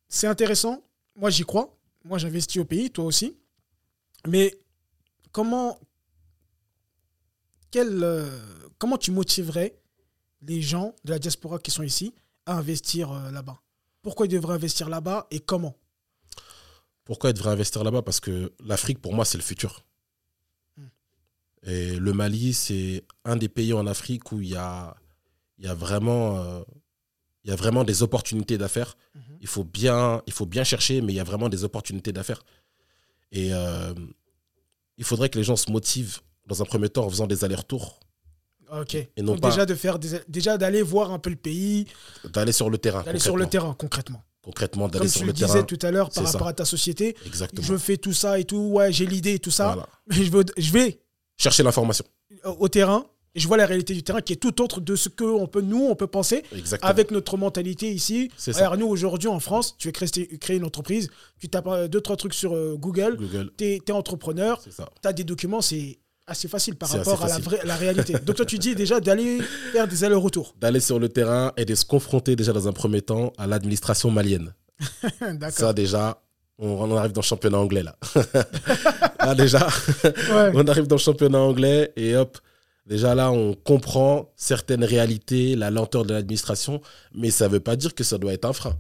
[0.08, 0.82] c'est intéressant.
[1.14, 1.76] Moi, j'y crois.
[2.04, 3.36] Moi, j'investis au pays, toi aussi.
[4.26, 4.54] Mais
[5.32, 5.78] comment,
[7.70, 8.28] quel, euh,
[8.78, 9.78] comment tu motiverais
[10.42, 12.14] les gens de la diaspora qui sont ici
[12.46, 13.60] à investir euh, là-bas?
[14.02, 15.76] Pourquoi ils devraient investir là-bas et comment?
[17.04, 18.02] Pourquoi ils devraient investir là-bas?
[18.02, 19.84] Parce que l'Afrique, pour moi, c'est le futur.
[20.76, 20.86] Hmm.
[21.64, 24.96] Et le Mali, c'est un des pays en Afrique où il y a,
[25.58, 26.62] il y a, vraiment, euh,
[27.46, 28.96] il y a vraiment des opportunités d'affaires.
[29.14, 29.22] Mhm.
[29.40, 32.42] Il, faut bien, il faut bien chercher, mais il y a vraiment des opportunités d'affaires.
[33.30, 33.94] Et euh,
[34.98, 38.00] il faudrait que les gens se motivent dans un premier temps en faisant des allers-retours,
[38.72, 38.96] Ok.
[39.18, 41.87] non Donc pas- déjà de faire des- déjà d'aller voir un peu le pays,
[42.24, 43.02] d'aller sur le terrain.
[43.04, 44.22] d'aller sur le terrain concrètement.
[44.42, 45.62] Concrètement, d'aller Comme sur tu le le disais terrain.
[45.64, 46.48] tout à l'heure par rapport ça.
[46.48, 47.62] à ta société, Exactement.
[47.66, 49.88] je fais tout ça et tout, ouais, j'ai l'idée et tout ça, Voilà.
[50.09, 51.00] mais je vais, je vais
[51.37, 52.04] Chercher l'information.
[52.44, 53.06] au au terrain
[53.37, 55.46] et je vois la réalité du terrain qui est tout autre de ce que on
[55.46, 56.90] peut, nous, on peut penser Exactement.
[56.90, 58.31] avec notre mentalité ici.
[58.37, 58.61] C'est ça.
[58.61, 62.01] Alors nous, aujourd'hui en France, tu veux créer, créer une entreprise, tu tapes euh, deux,
[62.01, 66.49] trois trucs sur euh, Google, Google, tu es, entrepreneur, tu as des documents, c'est assez
[66.49, 67.44] facile par rapport à la, facile.
[67.44, 68.14] vraie, la réalité.
[68.25, 69.38] Donc toi, tu dis déjà d'aller
[69.72, 70.55] faire des allers-retours.
[70.61, 74.11] D'aller sur le terrain et de se confronter déjà dans un premier temps à l'administration
[74.11, 74.55] malienne.
[75.20, 75.51] D'accord.
[75.53, 76.20] Ça déjà,
[76.59, 77.96] on, on arrive dans le championnat anglais là.
[79.20, 79.66] là déjà,
[80.05, 80.51] Ouais.
[80.55, 82.38] on arrive dans le championnat anglais et hop,
[82.87, 86.81] déjà là on comprend certaines réalités, la lenteur de l'administration,
[87.14, 88.77] mais ça ne veut pas dire que ça doit être un frein.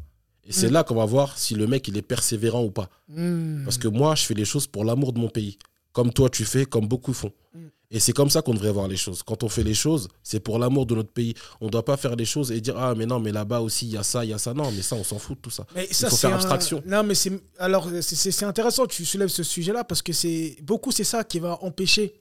[0.48, 0.72] Et c'est Mm.
[0.74, 2.88] là qu'on va voir si le mec il est persévérant ou pas.
[3.08, 3.64] Hmm.
[3.64, 5.58] Parce que moi, je fais les choses pour l'amour de mon pays.
[5.92, 7.32] Comme toi, tu fais, comme beaucoup font.
[7.52, 7.58] Mm.
[7.90, 9.24] Et c'est comme ça qu'on devrait voir les choses.
[9.24, 11.34] Quand on fait les choses, c'est pour l'amour de notre pays.
[11.60, 13.86] On ne doit pas faire les choses et dire Ah, mais non, mais là-bas aussi,
[13.86, 14.54] il y a ça, il y a ça.
[14.54, 15.66] Non, mais ça, on s'en fout de tout ça.
[15.74, 16.80] Mais ça, faut c'est faire un- abstraction.
[16.86, 21.02] Non, mais c'est alors c'est- intéressant tu soulèves ce sujet-là parce que c'est beaucoup c'est
[21.04, 22.14] ça qui va empêcher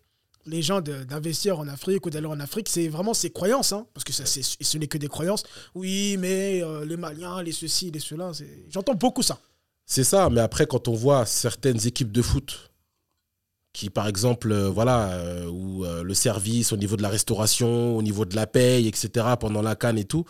[0.46, 2.70] les gens d'investir en Afrique ou d'aller en Afrique.
[2.70, 5.44] C'est vraiment ces croyances, hein, parce que ça, ce n'est que des croyances.
[5.74, 8.32] Oui, mais euh, les Maliens, les ceci, les cela.
[8.70, 9.40] J'entends beaucoup ça.
[9.86, 12.72] C'est ça, mais après, quand on voit certaines équipes de foot
[13.72, 18.02] qui, par exemple, euh, voilà, euh, où le service au niveau de la restauration, au
[18.02, 20.26] niveau de la paye, etc., pendant la canne et tout,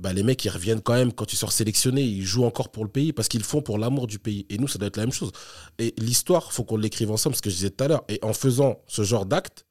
[0.00, 2.84] bah, les mecs, ils reviennent quand même quand ils sont sélectionnés, ils jouent encore pour
[2.84, 4.46] le pays parce qu'ils font pour l'amour du pays.
[4.50, 5.32] Et nous, ça doit être la même chose.
[5.78, 8.04] Et l'histoire, faut qu'on l'écrive ensemble, ce que je disais tout à l'heure.
[8.08, 9.64] Et en faisant ce genre d'acte,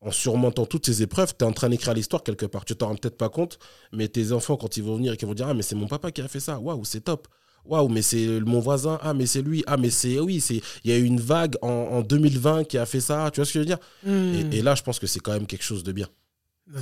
[0.00, 2.64] en surmontant toutes ces épreuves, tu es en train d'écrire l'histoire quelque part.
[2.64, 3.58] Tu t'en rends peut-être pas compte,
[3.92, 5.88] mais tes enfants, quand ils vont venir et qu'ils vont dire Ah, mais c'est mon
[5.88, 7.28] papa qui a fait ça, waouh, c'est top.
[7.64, 10.20] Waouh, mais c'est mon voisin, ah, mais c'est lui, ah, mais c'est.
[10.20, 13.28] Oui, c'est il y a eu une vague en, en 2020 qui a fait ça,
[13.32, 13.78] tu vois ce que je veux dire?
[14.52, 16.08] Et, et là, je pense que c'est quand même quelque chose de bien.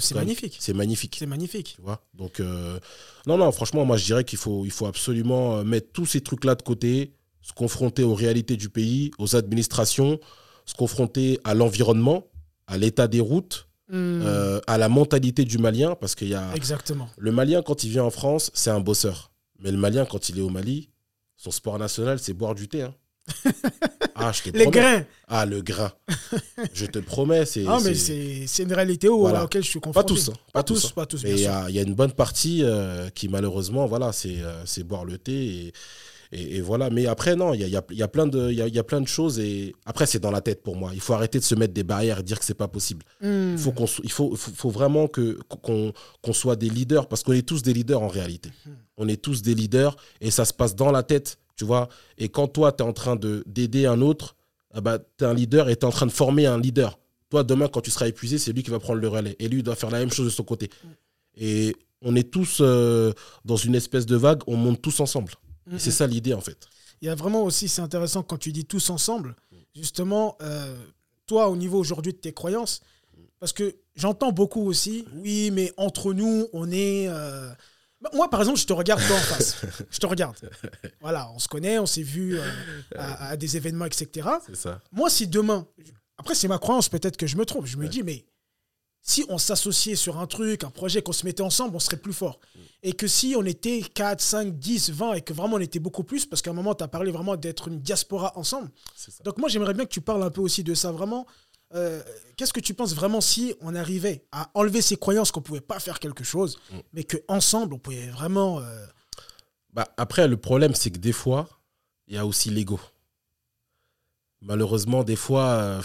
[0.01, 0.57] C'est quand même- magnifique.
[0.61, 1.17] C'est magnifique.
[1.19, 1.75] C'est magnifique.
[1.77, 2.79] Tu vois Donc, euh,
[3.27, 6.21] non, non, franchement, moi, je dirais qu'il faut, il faut absolument euh, mettre tous ces
[6.21, 10.19] trucs-là de côté, se confronter aux réalités du pays, aux administrations,
[10.65, 12.27] se confronter à l'environnement,
[12.67, 14.23] à l'état des routes, Hmm.
[14.25, 16.55] euh, à la mentalité du Malien, parce qu'il y a.
[16.55, 17.07] Exactement.
[17.19, 19.31] Le Malien, quand il vient en France, c'est un bosseur.
[19.59, 20.89] Mais le Malien, quand il est au Mali,
[21.37, 22.81] son sport national, c'est boire du thé.
[22.83, 22.95] hein.
[24.15, 24.71] Ah, je te Les promets.
[24.81, 25.05] grains.
[25.29, 25.93] Ah, le grain.
[26.73, 27.65] je te promets, c'est.
[27.69, 29.39] Ah, mais c'est- c'est une réalité où, Voilà.
[29.41, 30.15] à laquelle je suis Pas confronté.
[30.15, 30.91] tous, hein, Pas, pas tous, hein.
[30.95, 31.53] pas tous, bien il y sûr.
[31.53, 35.05] a, il y a une bonne partie euh, qui, malheureusement, voilà, c'est euh, c'est boire
[35.05, 35.33] le thé.
[35.33, 35.73] Et,
[36.33, 36.91] et, et voilà.
[36.91, 38.57] Mais après, non, il y a, il y a- il y a plein de- il
[38.57, 39.39] y a, il y a plein de choses.
[39.39, 40.91] Et après, c'est dans la tête pour moi.
[40.95, 43.03] Il faut arrêter de se mettre des barrières et dire que c'est pas possible.
[43.21, 43.53] Hmm.
[43.53, 47.09] Il faut, qu'on so- il faut, faut, faut vraiment que- qu'on qu'on soit des leaders,
[47.09, 48.51] parce qu'on est tous des leaders en réalité.
[48.97, 51.89] On est tous des leaders et ça se passe dans la tête, tu vois.
[52.19, 54.37] Et quand toi, tu es en train de- d'aider un autre,
[54.73, 56.99] ah bah, tu es un leader et tu es en train de former un leader.
[57.31, 59.37] Toi, demain, quand tu seras épuisé, c'est lui qui va prendre le relais.
[59.39, 60.71] Et lui, il doit faire la même chose de son côté.
[61.37, 63.13] Et on est tous euh,
[63.45, 65.33] dans une espèce de vague, on monte tous ensemble.
[65.79, 66.59] C'est ça l'idée, en fait.
[67.01, 69.35] Il y a vraiment aussi, c'est intéressant quand tu dis tous ensemble,
[69.75, 70.77] justement, euh,
[71.27, 72.81] toi, au niveau aujourd'hui de tes croyances,
[73.41, 77.09] parce que j'entends beaucoup aussi, oui, mais entre nous, on est.
[77.09, 77.51] euh,
[78.13, 79.57] Moi, par exemple, je te regarde toi en face.
[79.91, 80.37] Je te regarde.
[81.01, 82.43] Voilà, on se connaît, on s'est vu euh,
[82.97, 84.29] à, à des événements, etc.
[84.47, 84.81] C'est ça.
[84.93, 85.67] Moi, si demain,
[86.19, 88.25] après, c'est ma croyance, peut-être que je me trompe, je me dis, mais
[89.07, 92.15] si on s'associait sur un truc, un projet, qu'on se mettait ensemble, on serait plus
[92.15, 92.41] fort.
[92.83, 96.05] Et que si on était 4, 5, 10, 20, et que vraiment on était beaucoup
[96.05, 98.71] plus, parce qu'à un moment, tu as parlé vraiment d'être une diaspora ensemble.
[98.97, 99.23] C'est ça.
[99.23, 101.27] Donc moi, j'aimerais bien que tu parles un peu aussi de ça, vraiment.
[101.75, 102.03] Euh,
[102.37, 105.79] Qu'est-ce que tu penses vraiment si on arrivait à enlever ces croyances qu'on pouvait pas
[105.81, 106.77] faire quelque chose, Mm.
[106.93, 108.61] mais qu'ensemble, on pouvait vraiment...
[108.61, 108.87] euh,
[109.73, 111.49] Bah, après, le problème, c'est que des fois,
[112.07, 112.79] il y a aussi l'ego.
[114.41, 115.83] Malheureusement, des fois, euh,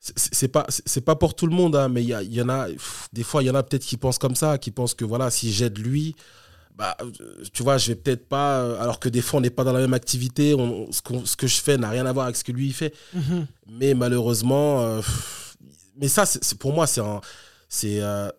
[0.00, 2.66] c'est pas, c'est- c'est pas pour tout le monde, hein, mais il y, en a,
[2.68, 5.04] pff, des fois, il y en a peut-être qui pensent comme ça, qui pensent que
[5.04, 6.14] voilà, si j'aide lui,
[6.76, 7.10] bah, euh,
[7.52, 9.72] tu vois, je vais peut-être pas, euh, alors que des fois, on n'est pas dans
[9.72, 12.36] la même activité, on- ce, qu'on- ce que je fais n'a rien à voir avec
[12.36, 12.94] ce que lui il fait.
[13.66, 15.00] Mais malheureusement, euh,
[15.96, 17.20] mais ça, c'est pour moi, c'est un-
[17.68, 18.30] c'est euh,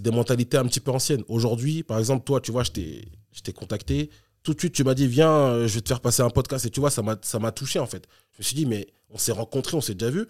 [0.00, 1.22] des mentalités un petit peu anciennes.
[1.28, 4.10] Aujourd'hui, par exemple, toi, tu vois, je t'ai contacté.
[4.42, 6.64] Tout de suite, tu m'as dit, viens, je vais te faire passer un podcast.
[6.66, 8.06] Et tu vois, ça m'a ça m'a touché, en fait.
[8.32, 10.26] Je me suis dit, mais on s'est rencontrés, on s'est déjà vu.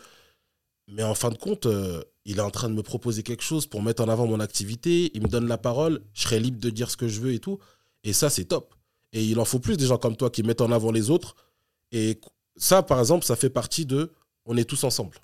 [0.89, 3.67] Mais en fin de compte, euh, il est en train de me proposer quelque chose
[3.67, 5.11] pour mettre en avant mon activité.
[5.15, 6.03] Il me donne la parole.
[6.15, 7.59] Je serai libre de dire ce que je veux et tout.
[8.05, 8.75] Et ça, c'est top.
[9.13, 11.35] Et il en faut plus des gens comme toi qui mettent en avant les autres.
[11.93, 12.21] Et
[12.57, 14.13] ça, par exemple, ça fait partie de
[14.45, 15.19] on est tous ensemble.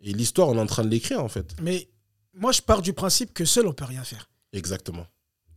[0.00, 1.54] Et l'histoire, on est en train de l'écrire, en fait.
[1.62, 1.88] Mais
[2.34, 4.28] moi, je pars du principe que seul, on peut rien faire.
[4.52, 5.06] Exactement.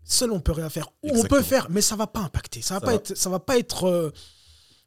[0.04, 0.90] Seul, on peut rien faire.
[1.04, 2.62] Ou on peut faire, mais ça va pas impacter.
[2.62, 2.96] Ça va Ça pas va.
[2.98, 4.12] être, ça va pas être euh,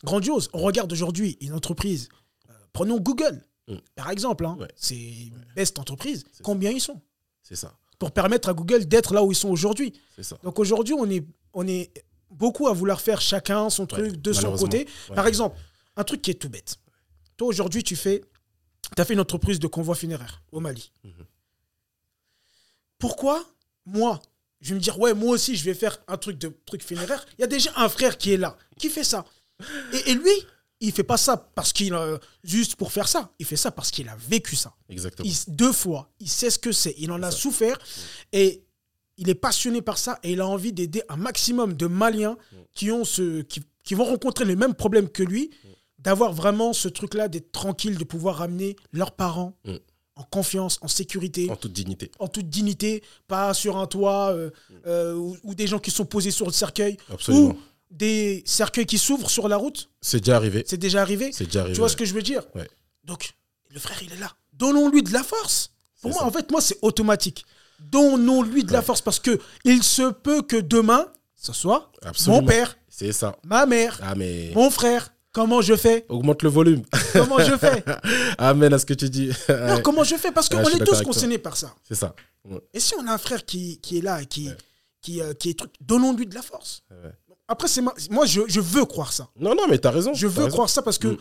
[0.05, 0.49] grandiose.
[0.53, 2.09] On regarde aujourd'hui une entreprise.
[2.49, 3.77] euh, prenons Google, Mm.
[3.95, 4.47] par exemple.
[4.47, 4.57] hein.
[4.59, 4.69] Ouais.
[4.77, 6.25] C'est une best entreprise.
[6.43, 7.01] Combien ils sont
[7.43, 7.77] C'est ça.
[7.99, 9.93] Pour permettre à Google d'être là où ils sont aujourd'hui.
[10.17, 10.39] C'est ça.
[10.43, 11.93] Donc aujourd'hui, on est, on est
[12.31, 14.87] beaucoup à vouloir faire chacun son truc Ouais, de son côté.
[15.11, 15.17] Ouais.
[15.17, 15.59] Par exemple,
[15.97, 16.77] un truc qui est tout bête.
[17.37, 18.23] Toi, aujourd'hui, tu fais.
[18.97, 20.93] Tu as fait une entreprise de convoi funéraire au Mali.
[21.05, 21.13] Mhm.
[22.99, 23.45] Pourquoi,
[23.87, 24.21] moi,
[24.61, 27.25] je vais me dire, ouais, moi aussi, je vais faire un truc de truc funéraire.
[27.39, 29.25] Il y a déjà un frère qui est là, qui fait ça.
[29.93, 30.31] Et, et lui,
[30.81, 33.33] il fait pas ça parce qu'il euh, juste pour faire ça.
[33.39, 34.75] Il fait ça parce qu'il a vécu ça.
[34.89, 35.29] Exactement.
[35.29, 37.77] Il- deux fois, il sait ce que c'est, il en a souffert
[38.33, 38.65] et
[39.17, 42.37] il est passionné par ça et il a envie d'aider un maximum de Maliens
[42.75, 45.51] qui ont ce qui, qui vont rencontrer les mêmes problèmes que lui,
[45.99, 49.75] d'avoir vraiment ce truc-là, d'être tranquille, de pouvoir ramener leurs parents Mm.
[50.15, 52.11] en confiance, en sécurité, En toute dignité.
[52.21, 54.51] en toute dignité, pas sur un toit euh,
[54.87, 57.51] euh, ou, ou des gens qui sont posés sur le cercueil Absolument.
[57.51, 57.59] ou
[57.91, 59.89] des cercueils qui s'ouvrent sur la route.
[60.01, 60.65] C'est déjà arrivé.
[60.67, 61.31] C'est déjà arrivé.
[61.33, 61.75] C'est déjà arrivé.
[61.75, 62.69] Tu vois ce que je veux dire Ouais.
[63.05, 63.31] Donc,
[63.71, 64.31] le frère, il est là.
[64.53, 65.71] Donnons-lui de la force.
[66.03, 66.27] Pour moi, ça.
[66.27, 67.45] en fait, moi, c'est automatique.
[67.81, 72.41] Donnons-lui de la force parce que il se peut que demain, ce soit Absolument.
[72.43, 73.37] mon père, C'est ça.
[73.45, 74.51] ma mère, Ah, mais.
[74.55, 75.15] mon frère.
[75.31, 76.05] Comment je fais?
[76.09, 76.83] Augmente le volume.
[77.13, 77.85] Comment je fais?
[78.39, 79.31] Amen à ce que tu dis.
[79.49, 80.33] Non, comment je fais?
[80.33, 81.75] Parce qu'on est tous concernés par ça.
[81.87, 82.15] C'est ça.
[82.73, 84.51] Et si on a un frère qui, qui est là et qui,
[85.03, 86.83] qui, euh, qui est truc, donnons-lui de la force.
[87.49, 89.29] Après, c'est ma- moi, je, je veux croire ça.
[89.41, 90.13] Non, non, mais t'as raison.
[90.15, 90.55] Je veux raison.
[90.55, 91.19] croire ça parce que, Mm.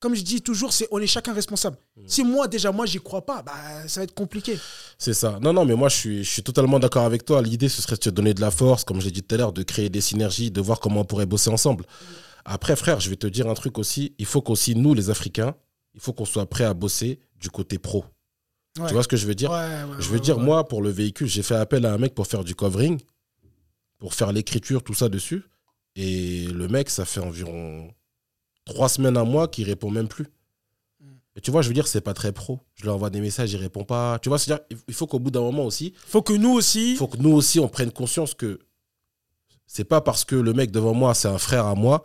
[0.00, 1.76] comme je dis toujours, c'est on est chacun responsable.
[2.06, 3.52] Si moi, déjà, moi, j'y crois pas, bah,
[3.86, 4.58] ça va être compliqué.
[4.98, 5.38] C'est ça.
[5.42, 7.42] Non, non, mais moi, je suis, je suis totalement d'accord avec toi.
[7.42, 9.38] L'idée, ce serait de te donner de la force, comme je l'ai dit tout à
[9.38, 11.84] l'heure, de créer des synergies, de voir comment on pourrait bosser ensemble.
[12.44, 14.14] Après, frère, je vais te dire un truc aussi.
[14.18, 15.54] Il faut qu'aussi, nous, les Africains,
[15.94, 18.04] il faut qu'on soit prêt à bosser du côté pro.
[18.78, 18.86] Ouais.
[18.86, 19.50] Tu vois ce que je veux dire?
[19.50, 22.14] Ouais, ouais, Je veux dire, moi, pour le véhicule, j'ai fait appel à un mec
[22.14, 23.00] pour faire du covering,
[23.98, 25.42] pour faire l'écriture, tout ça dessus.
[25.96, 27.92] Et le mec, ça fait environ
[28.64, 30.26] trois semaines à mois qu'il répond même plus.
[31.36, 32.60] Et tu vois, je veux dire, c'est pas très pro.
[32.74, 34.18] Je lui envoie des messages, il répond pas.
[34.20, 36.92] Tu vois, c'est-à-dire, il faut qu'au bout d'un moment aussi, Faut que nous aussi.
[36.92, 38.58] il faut que nous aussi, on prenne conscience que
[39.66, 42.04] c'est pas parce que le mec devant moi, c'est un frère à moi,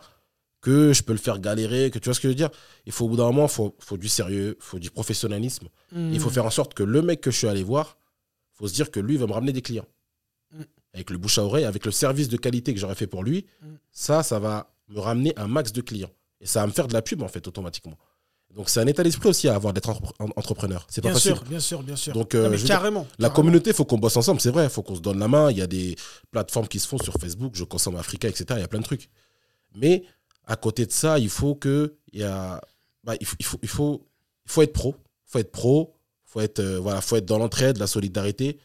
[0.60, 2.50] que je peux le faire galérer, que tu vois ce que je veux dire?
[2.86, 5.68] Il faut au bout d'un moment, il faut, faut du sérieux, il faut du professionnalisme.
[5.94, 7.98] Il faut faire en sorte que le mec que je suis allé voir,
[8.52, 9.86] faut se dire que lui va me ramener des clients.
[10.52, 10.62] Mm.
[10.94, 13.46] Avec le bouche à oreille, avec le service de qualité que j'aurais fait pour lui,
[13.62, 13.66] Mm.
[13.90, 16.10] ça, ça va me ramener un max de clients.
[16.40, 17.96] Et ça va me faire de la pub, en fait, automatiquement.
[18.54, 20.86] Donc, c'est un état d'esprit aussi à avoir d'être entre- en- entrepreneur.
[20.90, 21.34] C'est pas Bien facile.
[21.36, 22.12] sûr, bien sûr, bien sûr.
[22.12, 23.06] Donc, Non, euh, mais dire, carrément.
[23.18, 23.34] La carrément.
[23.36, 24.64] communauté, il faut qu'on bosse ensemble, c'est vrai.
[24.64, 25.50] Il faut qu'on se donne la main.
[25.50, 25.96] Il y a des
[26.30, 28.44] plateformes qui se font sur Facebook, je consomme Africa, etc.
[28.50, 29.08] Il y a plein de trucs.
[29.74, 30.04] Mais
[30.44, 32.60] à côté de ça, il faut que il y a,
[33.04, 34.06] bah, il faut, il faut, il faut,
[34.44, 34.94] il faut être pro.
[35.26, 35.94] Il faut être pro.
[36.26, 38.58] Il faut être, euh, voilà, faut être dans l'entraide, la solidarité.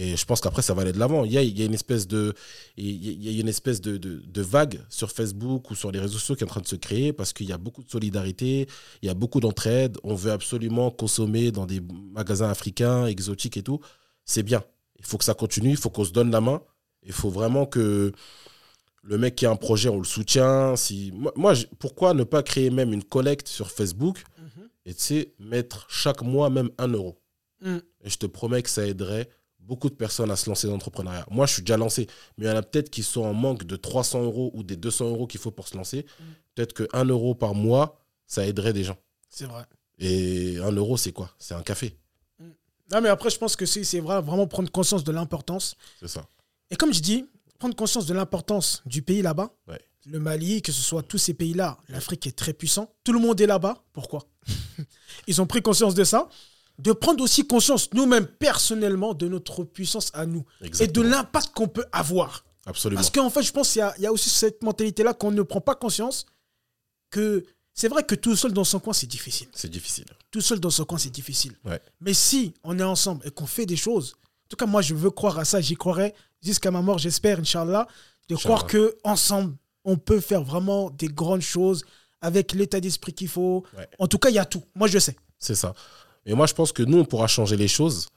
[0.00, 1.24] Et je pense qu'après, ça va aller de l'avant.
[1.24, 2.32] Il y a, il y a une espèce de,
[2.76, 6.18] il y a- une espèce de, de, de vague sur Facebook ou sur les réseaux
[6.18, 8.68] sociaux qui est en train de se créer parce qu'il y a beaucoup de solidarité,
[9.02, 9.98] il y a beaucoup d'entraide.
[10.04, 11.80] On veut absolument consommer dans des
[12.14, 13.80] magasins africains, exotiques et tout.
[14.24, 14.62] C'est bien.
[15.00, 15.70] Il faut que ça continue.
[15.70, 16.62] Il faut qu'on se donne la main.
[17.04, 18.12] Il faut vraiment que
[19.02, 20.76] le mec qui a un projet, on le soutient.
[20.76, 21.12] Si...
[21.34, 24.68] Moi, pourquoi ne pas créer même une collecte sur Facebook Mhm.
[24.86, 27.18] et tu sais, mettre chaque mois même un euro?
[27.62, 27.78] Mm.
[28.04, 29.28] Et je te promets que ça aiderait
[29.68, 31.26] beaucoup de personnes à se lancer dans l'entrepreneuriat.
[31.30, 33.64] Moi, je suis déjà lancé, mais il y en a peut-être qui sont en manque
[33.64, 36.06] de 300 euros ou des 200 euros qu'il faut pour se lancer.
[36.18, 36.24] Mm.
[36.54, 38.96] Peut-être que 1 euro par mois, ça aiderait des gens.
[39.28, 39.64] C'est vrai.
[39.98, 41.30] Et 1 euro, c'est quoi?
[41.38, 41.96] C'est un café.
[42.90, 45.76] Non, mais après, je pense que c'est c'est vrai, vraiment prendre conscience de l'importance.
[46.00, 46.26] C'est ça.
[46.70, 47.26] Et comme je dis,
[47.58, 49.50] prendre conscience de l'importance du pays là-bas.
[49.68, 49.80] Ouais.
[50.06, 52.90] Le Mali, que ce soit tous ces pays-là, l'Afrique est très puissant.
[53.04, 53.84] Tout le monde est là-bas.
[53.92, 54.24] Pourquoi?
[55.26, 56.28] Ils ont pris conscience de ça.
[56.78, 60.44] De prendre aussi conscience nous-mêmes personnellement de notre puissance à nous
[60.80, 62.44] et de l'impact qu'on peut avoir.
[62.66, 63.00] Absolument.
[63.00, 65.60] Parce qu'en fait, je pense qu'il y y a aussi cette mentalité-là qu'on ne prend
[65.60, 66.26] pas conscience
[67.10, 67.44] que
[67.78, 69.46] c'est vrai que tout seul dans son coin, c'est difficile.
[69.52, 70.04] C'est difficile.
[70.30, 71.54] Tout seul dans son coin, c'est difficile.
[71.64, 71.80] Ouais.
[72.00, 74.94] Mais si on est ensemble et qu'on fait des choses, en tout cas, moi, je
[74.94, 76.12] veux croire à ça, j'y croirai
[76.42, 77.86] jusqu'à ma mort, j'espère, Inch'Allah,
[78.28, 81.84] de croire que ensemble, on peut faire vraiment des grandes choses
[82.20, 83.64] avec l'état d'esprit qu'il faut.
[83.76, 83.88] Ouais.
[83.98, 84.64] En tout cas, il y a tout.
[84.74, 85.16] Moi, je sais.
[85.38, 85.72] C'est ça.
[86.28, 88.08] Et moi, je pense que nous, on pourra changer les choses.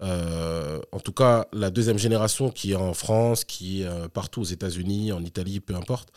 [0.00, 4.42] Euh, en tout cas, la deuxième génération qui est en France, qui est euh, partout
[4.42, 6.10] aux États-Unis, en Italie, peu importe,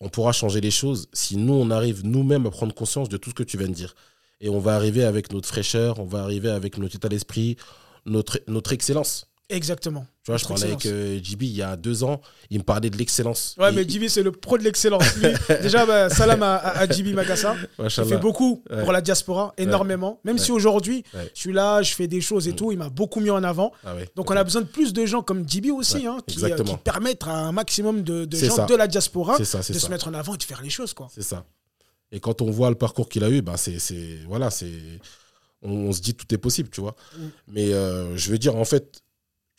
[0.00, 3.30] on pourra changer les choses si nous, on arrive nous-mêmes à prendre conscience de tout
[3.30, 3.94] ce que tu viens de dire.
[4.42, 7.56] Et on va arriver avec notre fraîcheur, on va arriver avec notre état d'esprit,
[8.04, 9.31] notre, notre excellence.
[9.52, 10.06] Exactement.
[10.24, 12.90] Tu vois, je parlais avec euh, JB il y a deux ans, il me parlait
[12.90, 13.54] de l'excellence.
[13.58, 15.04] Ouais, Et- mais Jibi, c'est le pro de l'excellence.
[15.62, 17.54] Déjà, bah, salam à, à, Magassa.
[17.78, 18.82] Il fait beaucoup Ouais.
[18.82, 20.20] pour la diaspora, énormément.
[20.24, 21.30] Même si aujourd'hui, Ouais.
[21.34, 23.72] je suis là, je fais des choses et tout, il m'a beaucoup mis en avant.
[23.84, 23.94] Ah.
[24.16, 26.76] Donc on a besoin de plus de gens comme Jibi aussi, hein, qui, euh, qui
[26.78, 28.66] permettent à un maximum de, gens ça.
[28.66, 29.62] de la diaspora ça, de ça.
[29.62, 30.94] se mettre en avant et de faire les choses.
[31.14, 31.44] C'est ça.
[32.10, 34.70] Et quand on voit le parcours qu'il a eu, ben c'est, c'est, voilà, c'est,
[35.62, 36.94] on, on se dit tout est possible, tu vois.
[37.16, 37.22] Mm.
[37.48, 39.02] Mais euh, je veux dire, en fait,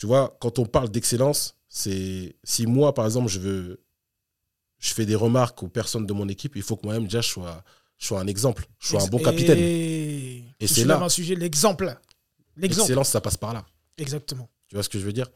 [0.03, 3.81] tu vois, quand on parle d'excellence, c'est si moi, par exemple, je veux,
[4.79, 7.29] je fais des remarques aux personnes de mon équipe, il faut que moi-même déjà je
[7.29, 7.63] sois,
[7.97, 9.57] je sois un exemple, je sois un bon capitaine.
[9.59, 11.01] Et, Et c'est là.
[11.01, 11.95] un sujet, l'exemple.
[12.57, 13.65] L'excellence, ça passe par là.
[13.97, 14.49] Exactement.
[14.67, 15.27] Tu vois ce que je veux dire?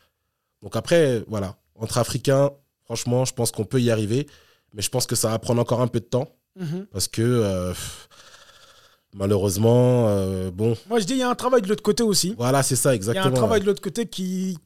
[0.62, 2.52] Donc après, voilà, entre Africains,
[2.84, 4.28] franchement, je pense qu'on peut y arriver,
[4.74, 6.28] mais je pense que ça va prendre encore un peu de temps
[6.58, 6.88] Mhm.
[6.92, 7.74] parce que euh,
[9.14, 12.34] malheureusement, euh, bon, Moi, je dis, il y a un travail de l'autre côté aussi.
[12.38, 13.26] voilà, c'est ça Il y a exactement.
[13.28, 14.58] un travail de l'autre côté qui,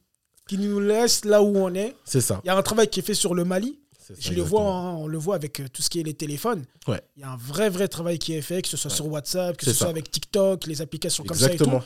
[0.48, 1.94] qui nous laisse là où on est.
[2.04, 2.40] C'est ça.
[2.44, 3.78] Il y a un travail qui est fait sur le Mali.
[4.06, 4.88] Ça, Je le vois, exactement.
[4.88, 6.64] hein, on le voit avec euh, tout ce qui est les téléphones.
[6.88, 7.00] Ouais.
[7.16, 9.56] Il y a un vrai, vrai travail qui est fait, que ce soit sur WhatsApp,
[9.56, 11.82] que ce soit avec TikTok, les applications comme ça Exactement.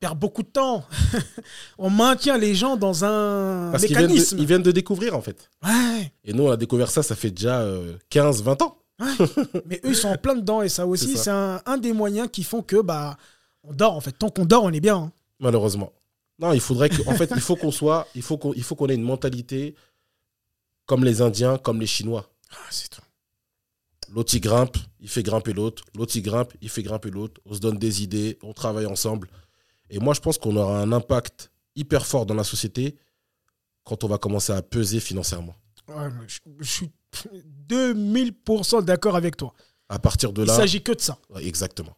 [0.00, 0.82] perd beaucoup de temps.
[1.78, 4.36] on maintient les gens dans un Parce qu'ils viennent, mécanisme.
[4.36, 5.50] de, ils viennent de découvrir, en fait.
[5.62, 8.78] Ouais, Et nous, on a découvert ça, ça fait déjà euh, 15, 20 ans.
[9.66, 10.62] mais eux, ils sont en plein dedans.
[10.62, 13.16] Et ça aussi, C'est un, un des moyens qui font que bah,
[13.62, 14.12] on dort, en fait.
[14.12, 14.96] Tant qu'on dort, on est bien.
[14.96, 15.12] hein.
[15.40, 15.92] Malheureusement.
[16.38, 18.74] Non, il faudrait que, en fait, il faut qu'on soit, il faut qu'on, il faut
[18.74, 19.74] qu'on ait une mentalité
[20.86, 22.28] comme les Indiens, comme les Chinois.
[22.50, 23.00] Ah, c'est tout.
[24.12, 25.82] L'autre, il grimpe, il fait grimper l'autre.
[25.96, 27.40] L'autre, il grimpe, il fait grimper l'autre.
[27.46, 29.28] On se donne des idées, on travaille ensemble.
[29.90, 32.96] Et moi, je pense qu'on aura un impact hyper fort dans la société
[33.84, 35.54] quand on va commencer à peser financièrement.
[35.88, 36.90] Ouais, mais je, je suis
[37.68, 39.54] 2000% d'accord avec toi.
[39.88, 40.56] À partir de Il là.
[40.56, 41.18] s'agit que de ça.
[41.40, 41.96] Exactement.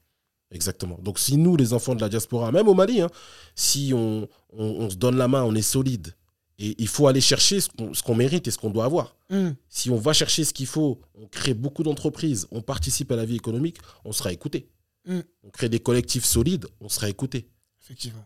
[0.51, 0.99] Exactement.
[1.03, 3.11] Donc, si nous, les enfants de la diaspora, même au Mali, hein,
[3.55, 6.15] si on, on- on se donne la main, on est solide,
[6.59, 7.69] et il faut aller chercher ce
[8.03, 9.17] qu'on mérite et ce qu'on doit avoir.
[9.31, 9.55] Hum.
[9.69, 13.25] Si on va chercher ce qu'il faut, on crée beaucoup d'entreprises, on participe à la
[13.25, 14.69] vie économique, on sera écouté.
[15.07, 15.21] Mm.
[15.45, 17.49] On crée des collectifs solides, on sera écouté.
[17.83, 18.25] Effectivement.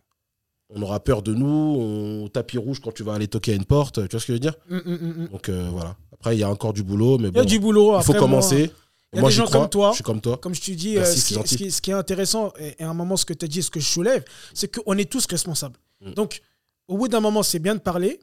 [0.73, 3.65] On aura peur de nous, on tapis rouge quand tu vas aller toquer à une
[3.65, 5.29] porte, tu vois ce que je veux dire hum, hum, hum.
[5.29, 5.97] Donc euh, voilà.
[6.13, 7.99] Après, il y a encore du boulot, mais Il y a bon, du boulot.
[7.99, 8.71] il faut commencer.
[9.13, 9.91] il y a Moi, des j'y gens crois, comme toi.
[9.91, 10.37] Je suis comme toi.
[10.37, 11.49] Comme je te dis, Merci, euh, ce, qui, gentil.
[11.49, 13.63] ce qui- ce qui est intéressant, et, à un moment, ce que tu as dit,
[13.63, 15.77] ce que je soulève, c'est qu'on est tous responsables.
[16.03, 16.13] Mm.
[16.13, 16.41] Donc,
[16.87, 18.21] au bout d'un moment, c'est bien de parler,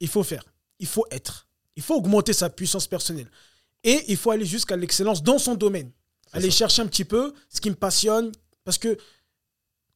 [0.00, 0.44] il faut faire,
[0.78, 3.28] il faut être, il faut augmenter sa puissance personnelle.
[3.84, 5.90] Et il faut aller jusqu'à l'excellence dans son domaine.
[6.32, 6.58] Aller ça.
[6.58, 8.30] chercher un petit peu ce qui me passionne.
[8.64, 8.96] Parce que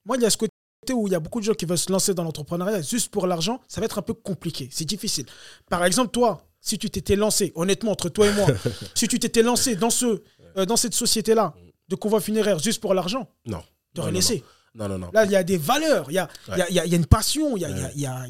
[0.04, 0.50] moi, il y a ce côté
[0.92, 3.26] où il y a beaucoup de gens qui veulent se lancer dans l'entrepreneuriat juste pour
[3.26, 5.26] l'argent, ça va être un peu compliqué, c'est difficile.
[5.70, 8.46] Par exemple, toi, si tu t'étais lancé, honnêtement, entre toi et moi,
[8.94, 10.22] si tu t'étais lancé dans, ce,
[10.56, 11.54] euh, dans cette société-là
[11.88, 13.62] de convoi funéraire juste pour l'argent, Non.
[13.94, 14.42] t'aurais Non, non, laissé.
[14.74, 15.10] Non, non, non.
[15.12, 16.94] Là, il y a des valeurs, il y a, y a- y a- il y
[16.94, 17.92] a une passion, il y a, y a- Ouais.
[17.96, 18.26] y a-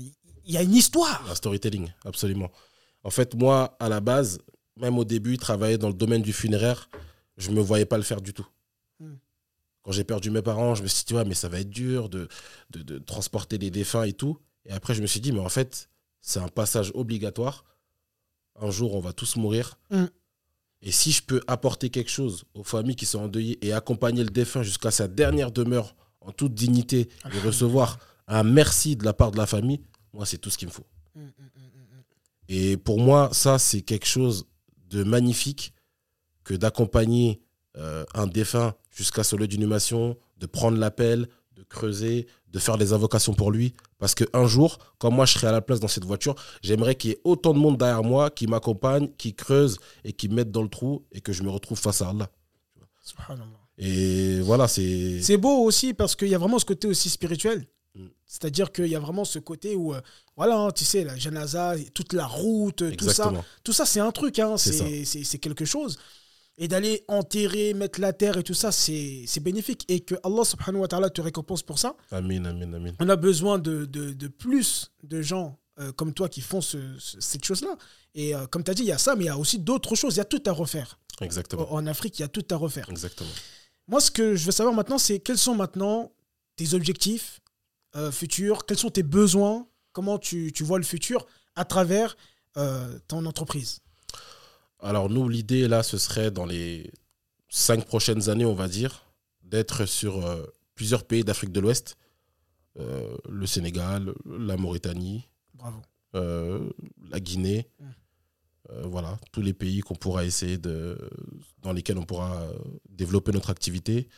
[0.47, 1.25] il y a une histoire.
[1.31, 2.51] Un storytelling, absolument.
[3.03, 4.39] En fait, moi, à la base,
[4.77, 6.91] même au début, travailler dans le domaine du funéraire,
[7.39, 8.47] je ne me voyais pas le faire du tout.
[9.85, 12.09] Quand j'ai perdu mes parents, je me suis dit, ouais, mais ça va être dur
[12.09, 12.27] de,
[12.71, 14.39] de, de transporter les défunts et tout.
[14.65, 15.91] Et après, je me suis dit, mais en fait,
[16.23, 17.65] c'est un passage obligatoire.
[18.57, 19.79] Un jour, on va tous mourir.
[19.91, 20.07] Hmm.
[20.81, 24.31] Et si je peux apporter quelque chose aux familles qui sont endeuillées et accompagner le
[24.31, 29.31] défunt jusqu'à sa dernière demeure en toute dignité et recevoir un merci de la part
[29.33, 29.83] de la famille,
[30.15, 30.87] moi, c'est tout ce qu'il me faut.
[32.49, 34.47] Et pour moi, ça, c'est quelque chose
[34.89, 35.75] de magnifique
[36.43, 37.41] que d'accompagner
[37.77, 42.93] euh, un défunt jusqu'à son lieu d'inhumation, de prendre l'appel, de creuser, de faire des
[42.93, 43.75] invocations pour lui.
[43.99, 47.11] Parce qu'un jour, quand moi je serai à la place dans cette voiture, j'aimerais qu'il
[47.11, 50.51] y ait autant de monde derrière moi qui m'accompagne, qui creuse et qui me mette
[50.51, 52.31] dans le trou et que je me retrouve face à Allah.
[53.03, 53.65] Subhanallah.
[53.79, 55.21] Et voilà, c'est.
[55.21, 57.67] C'est beau aussi parce qu'il y a vraiment ce côté aussi spirituel.
[57.95, 58.07] Mm.
[58.25, 60.01] C'est-à-dire qu'il y a vraiment ce côté où, euh,
[60.37, 63.33] voilà, hein, tu sais, la janaza, toute la route, tout ça,
[63.65, 65.99] tout ça, c'est un truc, hein, c'est quelque chose.
[66.57, 69.85] Et d'aller enterrer, mettre la terre et tout ça, c'est bénéfique.
[69.89, 71.97] Et que Allah subhanahu wa ta'ala te récompense pour ça.
[72.13, 72.93] Amin, amin, amin.
[73.01, 76.97] On a besoin de, de, de plus de gens euh, comme toi qui font ce-
[77.01, 77.77] ce- cette chose-là.
[78.15, 79.59] Et euh, comme tu as dit, il y a ça, mais il y a aussi
[79.59, 80.15] d'autres choses.
[80.15, 81.01] Il y a tout à refaire.
[81.21, 81.73] Exactement.
[81.73, 82.89] En Afrique, il y a tout à refaire.
[82.89, 83.31] Exactement.
[83.89, 86.13] Moi, ce que je veux savoir maintenant, c'est quels sont maintenant
[86.55, 87.41] tes objectifs
[87.97, 92.17] euh, futurs, quels sont tes besoins, comment tu, tu vois le futur à travers
[93.09, 93.81] ton entreprise?
[94.85, 96.91] Alors nous, l'idée là, ce serait dans les
[97.49, 99.07] cinq prochaines années, on va dire,
[99.43, 100.45] d'être sur euh,
[100.75, 101.97] plusieurs pays d'Afrique de l'Ouest,
[102.77, 105.23] Euh, le Sénégal, la Mauritanie,
[105.55, 105.81] Bravo.
[106.17, 106.69] euh,
[107.13, 107.85] la Guinée, Mm.
[108.71, 110.99] Euh, voilà, tous les pays qu'on pourra essayer de,
[111.63, 112.49] dans lesquels on pourra
[112.89, 114.09] développer notre activité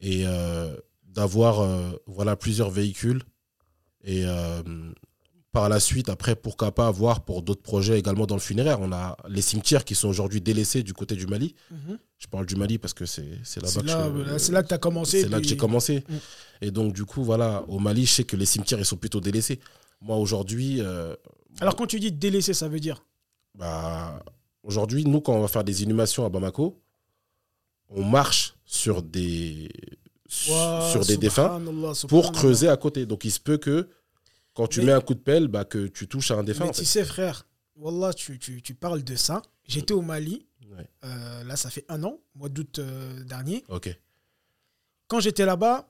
[0.00, 0.24] et
[1.02, 1.56] d'avoir
[2.06, 3.22] voilà plusieurs véhicules
[4.04, 4.24] et
[5.54, 8.90] par la suite après pourquoi pas avoir pour d'autres projets également dans le funéraire on
[8.92, 11.96] a les cimetières qui sont aujourd'hui délaissés du côté du Mali Mhm.
[12.18, 14.52] je parle du Mali parce que c'est c'est là-bas C'est que là, je- là, c'est
[14.52, 15.22] là que tu as commencé.
[15.22, 16.02] c'est là que j'ai commencé.
[16.08, 16.14] Mm.
[16.62, 19.20] Et donc, du coup, voilà, au Mali, je sais que les cimetières, ils sont plutôt
[19.20, 19.60] délaissés.
[20.00, 21.14] Moi, aujourd'hui, euh,
[21.60, 23.04] Alors, quand tu dis délaissé, ça veut dire?
[23.54, 24.20] bah,
[24.62, 26.80] aujourd'hui, nous, quand on va faire des inhumations à Bamako,
[27.90, 29.68] on marche sur des,
[30.28, 31.60] sur des défunts
[32.08, 33.04] pour creuser à côté.
[33.06, 33.88] Donc, il se peut que
[34.54, 36.64] quand tu Mais- mets un coup de pelle, bah, que tu touches à un défunt.
[36.66, 36.84] Mais tu fait.
[36.86, 39.42] sais, frère, Wallah, tu, tu, tu parles de ça.
[39.66, 40.46] J'étais au Mali,
[40.76, 40.88] Ouais.
[41.04, 43.64] euh, là, ça fait un an, mois d'août euh, dernier.
[43.68, 43.96] Ok.
[45.08, 45.88] Quand j'étais là-bas,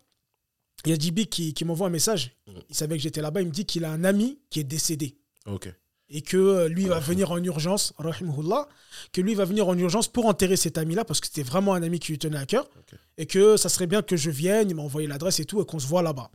[0.85, 2.37] il y a JB qui, qui m'envoie un message.
[2.47, 2.53] Mm.
[2.69, 3.41] Il savait que j'étais là-bas.
[3.43, 5.17] Il me dit qu'il a un ami qui est décédé.
[5.47, 5.73] Ok.
[6.11, 7.93] et que euh, lui va venir en urgence,
[9.13, 11.83] que lui va venir en urgence pour enterrer cet ami-là, parce que c'était vraiment un
[11.83, 12.69] ami qui lui tenait à cœur,
[13.17, 15.65] et que ça serait bien que je vienne, il m'a envoyé l'adresse et tout, et
[15.67, 16.31] qu'on se voit là-bas.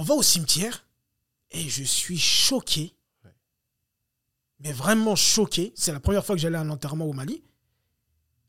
[0.00, 0.86] On va au cimetière,
[1.50, 3.34] et je suis choqué, Ouais.
[4.60, 7.42] mais vraiment choqué, c'est la première fois que j'allais à un enterrement au Mali,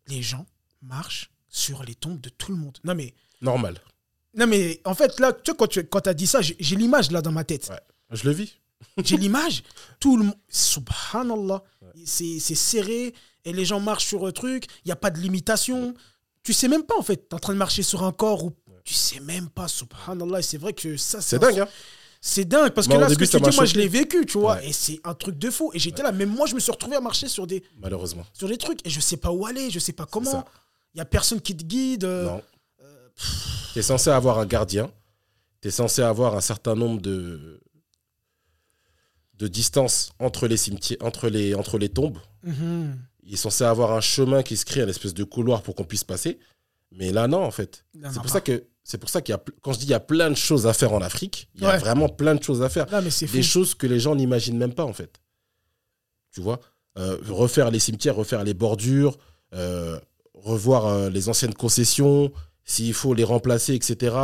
[0.08, 0.46] les gens
[0.82, 2.78] marchent sur les tombes de tout le monde.
[2.86, 3.82] Non mais, Normal.
[4.34, 7.12] Non, mais en fait, là, tu vois, quand tu quand as dit ça, j'ai l'image
[7.12, 7.68] là dans ma tête.
[7.70, 7.82] Ouais.
[8.12, 8.58] Je le vis.
[9.04, 9.64] J'ai l'image,
[10.00, 10.38] tout le monde.
[10.48, 11.64] Subhanallah.
[12.06, 15.20] C'est c'est serré et les gens marchent sur un truc, il n'y a pas de
[15.20, 15.94] limitation.
[16.44, 17.28] Tu sais même pas, en fait.
[17.28, 18.52] Tu es en train de marcher sur un corps où
[18.84, 20.40] tu sais même pas, subhanallah.
[20.40, 21.68] Et c'est vrai que ça, C'est dingue, hein
[22.20, 24.26] C'est dingue parce que Moi, au là, ce que tu dis, moi, je l'ai vécu,
[24.26, 24.56] tu vois.
[24.56, 24.70] Ouais.
[24.70, 25.72] Et c'est un truc de fou.
[25.74, 28.26] Et j'étais là, même moi, je me suis retrouvé à marcher sur des, Malheureusement.
[28.34, 30.46] sur des trucs et je sais pas où aller, je sais pas comment.
[30.94, 32.04] Il y a personne qui te guide.
[32.04, 32.42] euh, Non.
[33.74, 34.92] Tu es censé avoir un gardien.
[35.62, 37.62] Tu es censé avoir un certain nombre de,
[39.38, 42.18] de distance entre les cimetières, entre les, entre les tombes.
[42.44, 42.98] mhm.
[43.24, 45.84] Il est censé avoir un chemin qui se crée, un espèce de couloir pour qu'on
[45.84, 46.40] puisse passer.
[46.92, 47.86] Mais là, non, en fait.
[47.94, 49.94] C'est pour, ça que, c'est pour ça qu'il y a, quand je dis il y
[49.94, 51.78] a plein de choses à faire en Afrique, il y a Ouais.
[51.78, 52.90] vraiment plein de choses à faire.
[52.92, 53.34] Non, mais c'est fou.
[53.34, 55.22] Des choses que les gens n'imaginent même pas, en fait.
[56.32, 56.60] Tu vois
[56.98, 59.18] Euh, Refaire les cimetières, refaire les bordures,
[59.54, 60.00] euh,
[60.34, 62.32] revoir euh, les anciennes concessions,
[62.66, 64.16] s'il faut les remplacer, etc.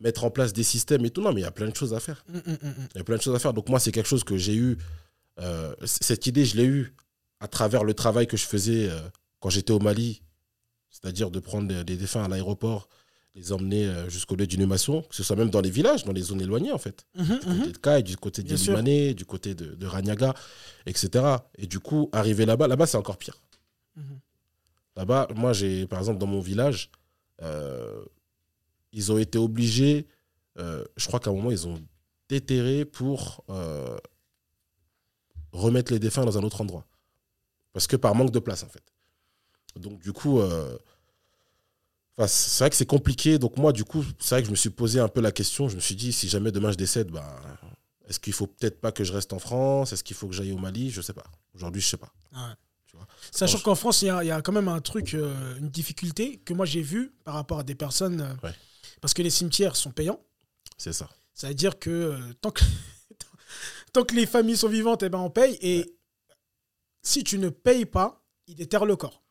[0.00, 1.20] Mettre en place des systèmes et tout.
[1.22, 2.24] Non, mais il y a plein de choses à faire.
[2.28, 2.74] Mm, mm, mm.
[2.94, 3.52] Il y a plein de choses à faire.
[3.54, 4.78] Donc moi, c'est quelque chose que j'ai eu.
[5.84, 6.94] cette idée, je l'ai eue
[7.40, 8.88] à travers le travail que je faisais
[9.40, 10.22] quand j'étais au Mali,
[10.90, 12.88] c'est-à-dire de prendre des, des défunts à l'aéroport,
[13.36, 16.22] les emmener euh, jusqu'au lieu d'inhumation, que ce soit même dans les villages, dans les
[16.22, 17.58] zones éloignées en fait, Mhm, du mhm.
[17.58, 20.34] côté de Kai, du côté d'Ilimané, du côté de, de Ranyaga,
[20.86, 21.36] etc.
[21.58, 23.36] Et du coup, arriver là-bas, là-bas c'est encore pire.
[23.94, 24.18] Mhm.
[24.96, 26.90] Là-bas, moi, j'ai, par exemple, dans mon village,
[27.42, 28.02] euh,
[28.92, 30.06] ils ont été obligés,
[30.58, 31.78] euh, je crois qu'à un moment, ils ont
[32.30, 33.98] déterré pour euh,
[35.52, 36.86] remettre les défunts dans un autre endroit.
[37.74, 38.82] Parce que par manque de place, en fait.
[39.78, 40.40] Donc, du coup,
[42.18, 43.38] enfin, c'est vrai que c'est compliqué.
[43.38, 45.68] Donc, moi, du coup, c'est vrai que je me suis posé un peu la question.
[45.68, 47.40] Je me suis dit, si jamais demain je décède, bah,
[48.08, 49.92] est-ce qu'il faut peut-être pas que je reste en France?
[49.92, 50.90] Est-ce qu'il faut que j'aille au Mali?
[50.90, 51.24] Je sais pas.
[51.54, 52.12] Aujourd'hui, je sais pas.
[52.32, 52.54] Ouais.
[52.86, 53.06] Tu vois?
[53.32, 55.68] Sachant qu'en France, il y, a- il y a quand même un truc, euh, une
[55.70, 58.20] difficulté que moi j'ai vu par rapport à des personnes.
[58.20, 58.54] euh, Ouais.
[59.00, 60.20] Parce que les cimetières sont payants.
[60.78, 61.08] C'est ça.
[61.34, 62.62] Ça veut dire que euh, tant que,
[63.92, 65.58] tant que les familles sont vivantes, eh ben on paye.
[65.60, 65.96] Et
[67.02, 69.22] si tu ne payes pas, ils déterrent le corps.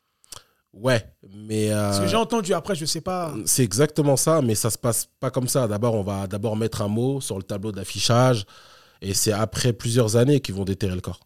[0.76, 1.04] Ouais,
[1.34, 1.70] mais.
[1.70, 3.34] Ce que euh, j'ai entendu, après, je sais pas.
[3.46, 5.68] C'est exactement ça, mais ça se passe pas comme ça.
[5.68, 8.46] D'abord, on va d'abord mettre un mot sur le tableau d'affichage,
[9.02, 11.22] et c'est après plusieurs années qu'ils vont déterrer le corps.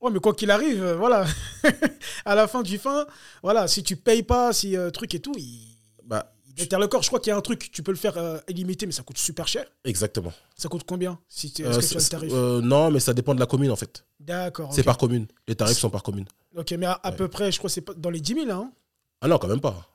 [0.00, 1.24] Ouais, mais quoi qu'il arrive, euh, voilà.
[2.24, 3.06] à la fin du fin,
[3.42, 6.88] voilà, si tu payes pas, si euh, truc et tout, ils Bah, ils déterrent le
[6.88, 7.02] corps.
[7.02, 9.02] Je crois qu'il y a un truc, tu peux le faire euh, illimité, mais ça
[9.02, 9.64] coûte super cher.
[9.84, 10.32] exactement.
[10.56, 12.32] Ça coûte combien si tu, est-ce Euh, que tu as le tarif?
[12.34, 14.04] euh, non, mais ça dépend de la commune en fait.
[14.20, 14.72] D'accord.
[14.74, 15.26] C'est par commune.
[15.48, 16.26] Les tarifs sont par commune.
[16.56, 17.16] Ok, mais à, à Ouais.
[17.16, 18.72] peu près, je crois que c'est pas dans les 10 000, hein
[19.20, 19.88] Ah non, quand même pas.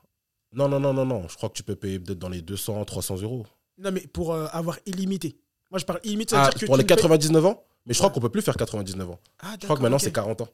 [0.51, 1.27] Non, non, non, non, non.
[1.27, 3.45] Je crois que tu peux payer peut-être dans les 200, 300 euros.
[3.77, 5.37] Non, mais pour euh, avoir illimité.
[5.71, 7.63] Moi, je parle illimité, Ah, pour les ne payes- 99 ans?
[7.85, 8.13] Mais je crois Ouais.
[8.15, 9.19] qu'on peut plus faire 99 ans.
[9.39, 10.49] Ah, Je crois que maintenant c'est 40 ans.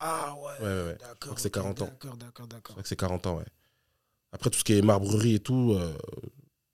[0.00, 0.42] Ah, ouais.
[0.66, 0.96] Ouais, ouais, ouais.
[0.98, 1.16] D'accord.
[1.20, 1.84] crois que c'est ok, 40 ans.
[1.86, 2.72] D'accord, d'accord, Je d'accord.
[2.74, 3.44] crois que c'est 40 ans, ouais.
[4.32, 5.94] Après, tout ce qui est marbrerie et tout, euh,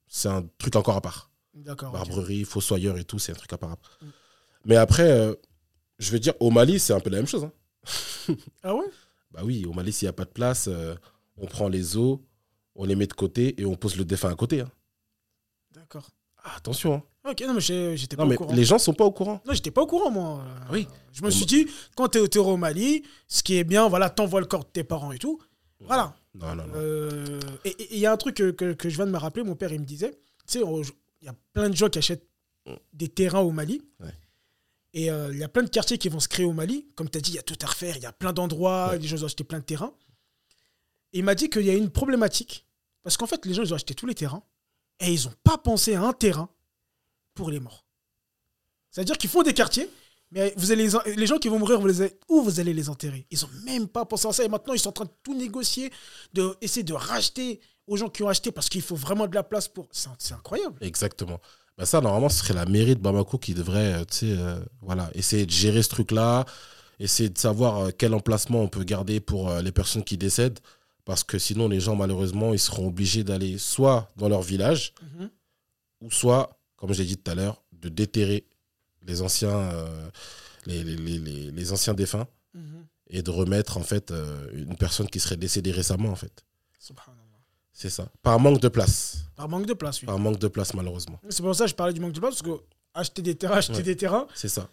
[0.08, 1.30] c'est un truc encore à part.
[1.52, 1.92] D'accord.
[1.92, 3.76] Marbrerie, fossoyeur et tout, c'est un truc à part.
[4.00, 4.06] Mm.
[4.64, 5.34] Mais après, euh,
[5.98, 7.44] je veux dire, au Mali, c'est un peu la même chose.
[7.44, 7.52] hein.
[8.62, 8.86] Ah ouais?
[9.30, 10.94] Bah oui, au Mali, s'il n'y a pas de place, euh,
[11.36, 12.18] on prend les os,
[12.74, 14.60] on les met de côté et on pose le défunt à côté.
[14.60, 14.70] hein.
[15.72, 16.08] D'accord.
[16.42, 16.94] Ah, attention.
[16.94, 17.30] hein.
[17.30, 18.54] Ok, non, mais j'étais pas au courant.
[18.54, 19.42] les gens sont pas au courant.
[19.46, 20.42] Non, j'étais pas au courant, moi.
[20.44, 20.88] Euh, Oui.
[21.12, 21.66] Je me suis dit,
[21.96, 24.84] quand t'es au au Mali, ce qui est bien, voilà, t'envoies le corps de tes
[24.84, 25.38] parents et tout.
[25.80, 26.14] Voilà.
[26.34, 26.72] Non, non, non.
[26.76, 29.42] Euh, et il y a un truc que, que- que je viens de me rappeler,
[29.44, 30.12] mon père, il me disait,
[30.46, 30.60] tu sais,
[31.20, 32.26] il y a plein de gens qui achètent
[32.92, 33.82] des terrains au Mali.
[34.00, 34.14] Ouais.
[34.92, 36.86] Et euh, il y a plein de quartiers qui vont se créer au Mali.
[36.96, 38.90] Comme tu as dit, il y a tout à refaire, il y a plein d'endroits,
[38.90, 38.98] Ouais.
[38.98, 39.94] les gens ont acheté plein de terrains.
[41.12, 42.66] Et il m'a dit qu'il y a une problématique.
[43.02, 44.42] Parce qu'en fait, les gens, ils ont acheté tous les terrains.
[45.00, 46.48] Et ils n'ont pas pensé à un terrain
[47.34, 47.86] pour les morts.
[48.90, 49.88] C'est-à-dire qu'ils font des quartiers,
[50.32, 52.60] mais vous allez les, en- les gens qui vont mourir, vous les avez- où vous
[52.60, 53.26] allez les enterrer?
[53.30, 54.44] Ils n'ont même pas pensé à ça.
[54.44, 55.90] Et maintenant, ils sont en train de tout négocier,
[56.32, 59.42] de essayer de racheter aux gens qui ont acheté parce qu'il faut vraiment de la
[59.42, 59.88] place pour.
[59.92, 60.76] C'est incroyable.
[60.82, 61.40] Exactement.
[61.80, 65.46] Bah ça, normalement, ce serait la mairie de Bamako qui devrait euh, euh, voilà, essayer
[65.46, 66.44] de gérer ce truc-là,
[66.98, 70.58] essayer de savoir euh, quel emplacement on peut garder pour les personnes qui décèdent.
[71.06, 75.30] Parce que sinon, les gens, malheureusement, ils seront obligés d'aller soit dans leur village, Mhm.
[76.02, 78.44] ou soit, comme j'ai dit tout à l'heure, de déterrer
[79.06, 80.10] les anciens, euh,
[80.66, 82.84] les, les- les- les- anciens défunts Mhm.
[83.08, 86.44] et de remettre en fait euh, une personne qui serait décédée récemment en fait.
[86.78, 87.19] Subhanallah.
[87.80, 88.06] C'est ça.
[88.22, 89.24] Par manque de place.
[89.36, 90.06] Par manque de place, oui.
[90.06, 91.18] Par manque de place malheureusement.
[91.30, 92.62] C'est pour ça que je parlais du manque de place, parce que
[92.92, 93.82] acheter des terrains, acheter Ouais.
[93.82, 94.26] des terrains.
[94.34, 94.68] C'est ça.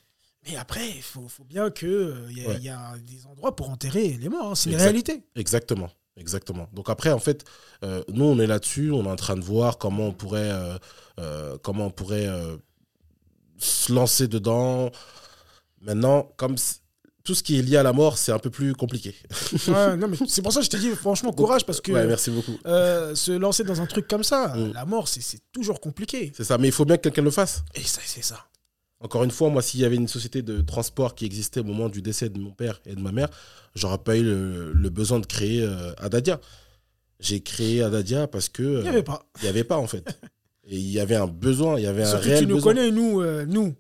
[0.46, 1.88] Mais après, il faut, faut bien qu'il
[2.32, 2.56] y, ait- Ouais.
[2.58, 4.52] il y a des endroits pour enterrer les morts.
[4.52, 4.56] hein.
[4.56, 5.24] C'est une réalité.
[5.36, 5.90] Exactement.
[6.18, 6.68] Exactement.
[6.74, 7.46] Donc après, en fait,
[7.86, 10.78] euh, nous, on est là-dessus, on est en train de voir comment on pourrait, euh,
[11.22, 12.58] euh, comment on pourrait euh,
[13.58, 14.90] se lancer dedans.
[15.80, 16.56] Maintenant, comme
[17.28, 19.14] tout ce qui est lié à la mort, c'est un peu plus compliqué.
[19.68, 19.98] Ouais,
[20.28, 22.58] c'est pour ça que je t'ai dit, franchement, courage, parce que Ouais, merci beaucoup.
[22.66, 24.72] euh, se lancer dans un truc comme ça, Mm.
[24.74, 26.32] la mort, c'est toujours compliqué.
[26.36, 27.64] C'est ça, mais il faut bien que quelqu'un le fasse.
[27.76, 28.46] Et ça, c'est ça.
[29.02, 31.90] Encore une fois, moi, s'il y avait une société de transport qui existait au moment
[31.90, 33.28] du décès de mon père et de ma mère,
[33.76, 36.40] j'aurais pas eu le, le besoin de créer euh, Adadia.
[37.20, 39.26] J'ai créé Adadia parce que Il euh, n'y avait pas.
[39.42, 40.08] il y avait pas en fait.
[40.70, 42.74] Et il y avait un besoin, il y avait un réel tu nous besoin.
[42.74, 43.74] connais, nous, euh, nous euh.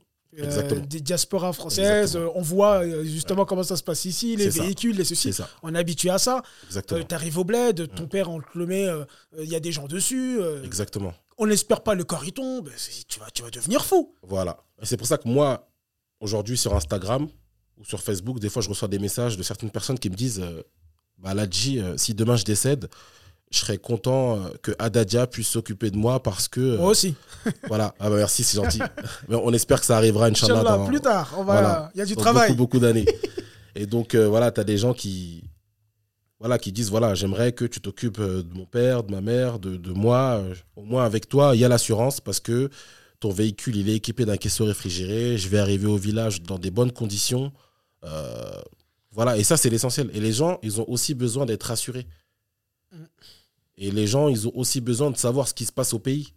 [0.87, 4.95] Des diasporas françaises, euh, on voit euh, justement comment ça se passe ici, les véhicules,
[4.95, 5.31] les ceci.
[5.63, 6.43] On est habitué à ça.
[6.67, 7.03] exactement.
[7.03, 9.03] Tu arrives au bled, ton père, on te le met, euh,
[9.37, 10.37] euh, il y a des gens dessus.
[10.39, 11.13] euh, Exactement.
[11.39, 12.69] on n'espère pas le corps il tombe.
[13.07, 14.13] Tu vas, tu vas devenir fou.
[14.21, 14.57] Voilà.
[14.81, 15.67] Et c'est pour ça que moi,
[16.19, 17.27] aujourd'hui, sur Instagram
[17.77, 20.39] ou sur Facebook, des fois, je reçois des messages de certaines personnes qui me disent
[20.41, 20.61] euh,
[21.17, 22.89] bah, Ladji, euh, si demain je décède,
[23.51, 26.59] je serais content euh, que Adadia puisse s'occuper de moi parce que.
[26.59, 27.15] euh, Moi aussi.
[27.67, 27.93] Voilà.
[27.99, 28.79] Ah bah merci, c'est gentil.
[29.29, 30.59] Mais on espère que ça arrivera, Inch'Allah.
[30.61, 31.33] Inch'Allah, plus tard.
[31.37, 31.91] Va, Voilà.
[31.95, 32.49] Il y a du dans travail.
[32.49, 33.05] Beaucoup, beaucoup d'années.
[33.75, 35.43] Et donc, euh, voilà, tu as des gens qui,
[36.39, 39.77] voilà, qui disent voilà, j'aimerais que tu t'occupes de mon père, de ma mère, de,
[39.77, 40.43] de moi.
[40.75, 42.69] Au moins, avec toi, il y a l'assurance parce que
[43.19, 45.37] ton véhicule, il est équipé d'un caisseau réfrigéré.
[45.37, 47.51] Je vais arriver au village dans des bonnes conditions.
[48.03, 48.51] Euh,
[49.11, 50.09] voilà, et ça, c'est l'essentiel.
[50.13, 52.07] Et les gens, ils ont aussi besoin d'être rassurés.
[53.77, 56.33] Et les gens, ils ont aussi besoin de savoir ce qui se passe au pays.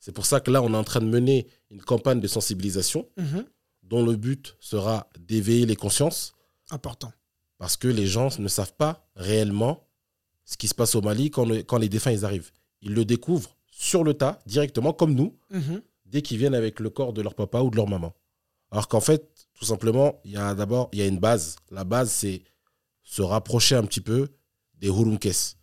[0.00, 3.06] C'est pour ça que là, on est en train de mener une campagne de sensibilisation
[3.18, 3.44] Mhm.
[3.82, 6.32] dont le but sera d'éveiller les consciences
[6.70, 7.12] Important.
[7.58, 9.86] parce que les gens ne savent pas réellement
[10.44, 12.50] ce qui se passe au Mali quand, le- quand les défunts ils arrivent.
[12.80, 15.82] Ils le découvrent sur le tas, directement, comme nous, Mhm.
[16.06, 18.14] dès qu'ils viennent avec le corps de leur papa ou de leur maman.
[18.70, 21.56] Alors qu'en fait, tout simplement, il y a d'abord il y a une base.
[21.70, 22.42] La base, c'est
[23.02, 24.28] se rapprocher un petit peu
[24.78, 25.56] des Hurunkes,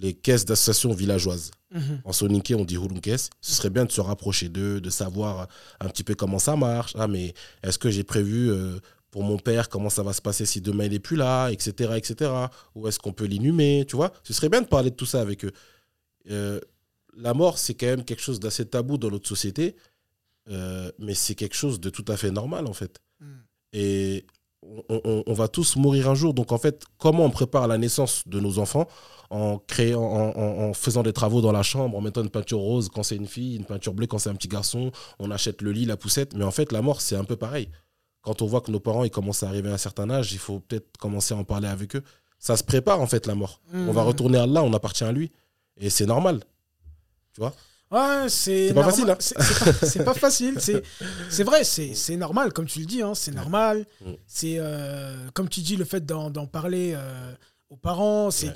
[0.00, 1.50] les caisses d'associations villageoises.
[1.72, 2.00] Mhm.
[2.04, 3.30] En soninké, on dit Hurunkes.
[3.40, 5.48] Ce serait bien de se rapprocher d'eux, de savoir
[5.80, 6.92] un petit peu comment ça marche.
[6.96, 8.78] Ah, mais est-ce que j'ai prévu euh,
[9.10, 11.94] pour mon père comment ça va se passer si demain il n'est plus là, etc.,
[11.96, 12.30] etc.
[12.74, 14.12] Ou est-ce qu'on peut l'inhumer, tu vois?
[14.22, 15.52] Ce serait bien de parler de tout ça avec eux.
[16.30, 16.60] Euh,
[17.16, 19.76] la mort, c'est quand même quelque chose d'assez tabou dans notre société,
[20.50, 23.00] euh, mais c'est quelque chose de tout à fait normal, en fait.
[23.20, 23.26] Mm.
[23.72, 24.26] Et
[24.62, 26.34] on, on- on va tous mourir un jour.
[26.34, 28.86] Donc, en fait, comment on prépare la naissance de nos enfants
[29.30, 32.58] en, créant, en, en- en faisant des travaux dans la chambre, en mettant une peinture
[32.58, 35.62] rose quand c'est une fille, une peinture bleue quand c'est un petit garçon, on achète
[35.62, 36.34] le lit, la poussette.
[36.34, 37.68] Mais en fait, la mort, c'est un peu pareil.
[38.22, 40.38] Quand on voit que nos parents ils commencent à arriver à un certain âge, il
[40.38, 42.02] faut peut-être commencer à en parler avec eux.
[42.38, 43.60] Ça se prépare, en fait, la mort.
[43.72, 44.08] On va Mhm.
[44.08, 45.30] retourner à Allah, on appartient à lui.
[45.78, 46.42] Et c'est normal.
[47.34, 47.52] Tu vois?
[47.90, 49.16] Ouais, c'est C'est pas facile, hein.
[49.20, 50.54] C'est- pas, c'est pas facile.
[51.30, 53.02] C'est vrai, c'est normal, comme tu le dis.
[53.02, 53.86] hein, c'est normal.
[54.04, 54.12] Mm.
[54.26, 57.32] C'est euh, comme tu dis, le fait d'en parler euh,
[57.70, 58.30] aux parents.
[58.30, 58.54] c'est Ouais.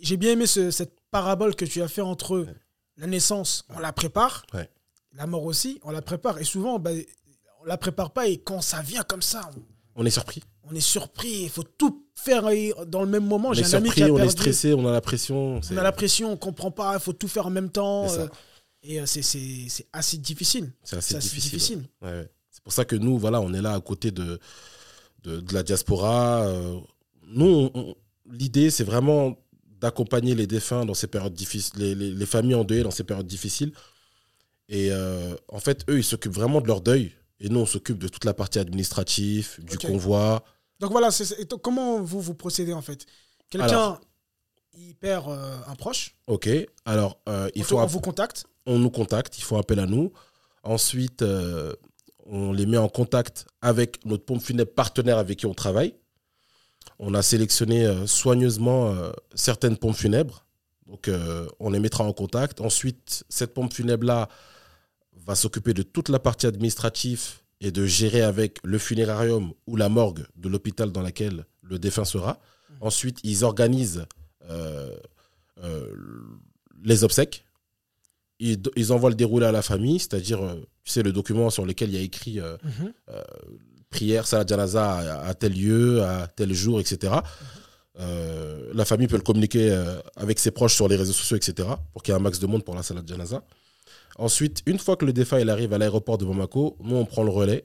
[0.00, 2.54] J'ai bien aimé ce- cette parabole que tu as fait entre Ouais.
[2.96, 4.44] la naissance, on la prépare.
[5.12, 6.38] La mort aussi, on la prépare.
[6.38, 6.90] Et souvent, bah,
[7.62, 8.26] on la prépare pas.
[8.26, 9.48] Et quand ça vient comme ça,
[9.96, 10.42] on, On est surpris.
[10.70, 11.44] on est surpris.
[11.44, 12.42] Il faut tout faire
[12.86, 13.50] dans le même moment.
[13.50, 15.60] On J'ai est un ami qui surpris, on est stressé, on a la pression.
[15.70, 16.92] On a la pression, on comprend pas.
[16.94, 18.06] Il faut tout faire en même temps.
[18.88, 20.72] Et euh, c'est- c'est c'est assez difficile.
[20.84, 21.50] C'est assez C'est assez difficile.
[21.58, 21.88] difficile.
[22.02, 22.28] Ouais, ouais.
[22.50, 24.38] C'est pour ça que nous, voilà, on est là à côté de,
[25.24, 26.46] de, de la diaspora.
[26.46, 26.78] euh,
[27.28, 27.70] nous,
[28.30, 29.36] l'idée, c'est vraiment
[29.80, 33.26] d'accompagner les défunts dans ces périodes difficiles, les, les- les familles endeuillées dans ces périodes
[33.26, 33.72] difficiles.
[34.68, 37.12] Et euh, en fait, eux, ils s'occupent vraiment de leur deuil.
[37.40, 40.42] Et nous, on s'occupe de toute la partie administrative, du convoi.
[40.80, 41.10] Donc voilà,
[41.62, 43.04] comment vous vous procédez en fait?
[43.50, 43.98] Quelqu'un.
[44.76, 46.48] Il perd euh, un proche, OK.
[46.84, 48.46] Alors, euh, il faut on vous contacte.
[48.66, 50.12] on nous contacte, ils font appel à nous.
[50.62, 51.74] Ensuite, euh,
[52.26, 55.94] on les met en contact avec notre pompe funèbre partenaire avec qui on travaille.
[56.98, 58.94] On a sélectionné soigneusement
[59.34, 60.46] certaines pompes funèbres.
[60.86, 61.10] Donc,
[61.60, 62.60] on les mettra en contact.
[62.60, 64.28] Ensuite, cette pompe funèbre-là
[65.12, 69.88] va s'occuper de toute la partie administrative et de gérer avec le funérarium ou la
[69.88, 72.38] morgue de l'hôpital dans laquelle le défunt sera.
[72.80, 74.06] Ensuite, ils organisent
[76.84, 77.44] les obsèques
[78.38, 81.64] ils, ils envoient le déroulé à la famille, c'est-à-dire, euh, tu sais, le document sur
[81.64, 82.92] lequel il y a écrit euh, Mhm.
[83.88, 87.14] prière, salat janaza à, à tel lieu, à tel jour, etc.
[87.98, 91.66] Euh, la famille peut le communiquer euh, avec ses proches sur les réseaux sociaux, etc.
[91.94, 93.42] pour qu'il y ait un max de monde pour la salat janaza.
[94.18, 97.22] Ensuite, une fois que le défunt il arrive à l'aéroport de Bamako, nous, on prend
[97.22, 97.64] le relais.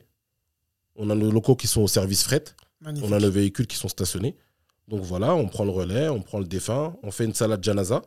[0.96, 2.46] On a nos locaux qui sont au service fret.
[2.80, 3.10] Magnifique.
[3.10, 4.38] On a nos véhicules qui sont stationnés.
[4.92, 8.02] Donc voilà, on prend le relais, on prend le défunt, on fait une salade janaza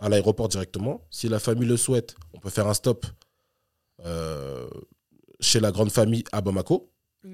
[0.00, 1.02] à l'aéroport directement.
[1.10, 3.04] Si la famille le souhaite, on peut faire un stop
[4.06, 4.66] euh,
[5.38, 6.90] chez la grande famille à Bamako.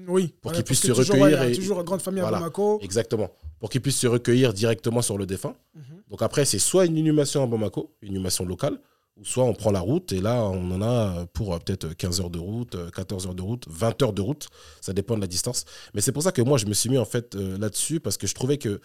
[0.07, 0.33] Oui.
[0.41, 2.37] Pour qu'ils puissent parce se recueillir et- toujours grande famille Voilà.
[2.37, 2.79] à Bamako.
[2.81, 3.29] Exactement.
[3.59, 5.55] Pour qu'ils puissent se recueillir directement sur le défunt.
[5.73, 5.83] Mhm.
[6.09, 8.77] Donc après, c'est soit une inhumation à Bamako, une inhumation locale,
[9.21, 12.21] ou soit on prend la route et là, on en a pour euh, peut-être 15
[12.21, 14.49] heures de route, 14 heures de route, 20 heures de route.
[14.81, 15.65] Ça dépend de la distance.
[15.93, 18.27] Mais c'est pour ça que moi, je me suis mis en fait là-dessus parce que
[18.27, 18.81] je trouvais que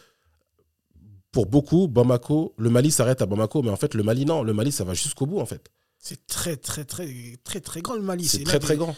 [1.33, 4.55] pour beaucoup, Bamako, le Mali s'arrête à Bamako, mais en fait, le Mali, non, le
[4.55, 5.71] Mali, ça va jusqu'au bout en fait.
[5.99, 7.09] C'est très, très, très,
[7.43, 8.25] très, très grand le Mali.
[8.27, 8.95] C'est très, très grand.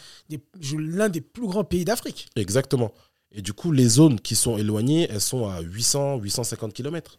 [0.76, 2.28] L'un des plus grands pays d'Afrique.
[2.36, 2.93] Exactement.
[3.32, 7.18] Et du coup, les zones qui sont éloignées, elles sont à 800, 850 km.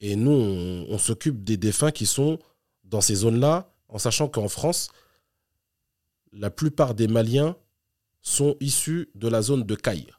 [0.00, 2.38] Et nous, on, s'occupe des défunts qui sont
[2.86, 4.88] dans ces zones-là, en sachant qu'en France,
[6.32, 7.56] la plupart des Maliens
[8.22, 10.12] sont issus de la zone de Caille.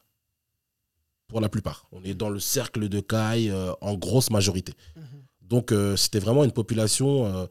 [1.26, 1.86] Pour la plupart.
[1.92, 4.72] On est dans le cercle de Caille euh, en grosse majorité.
[4.96, 5.02] Mhm.
[5.42, 7.46] Donc, euh, c'était vraiment une population euh,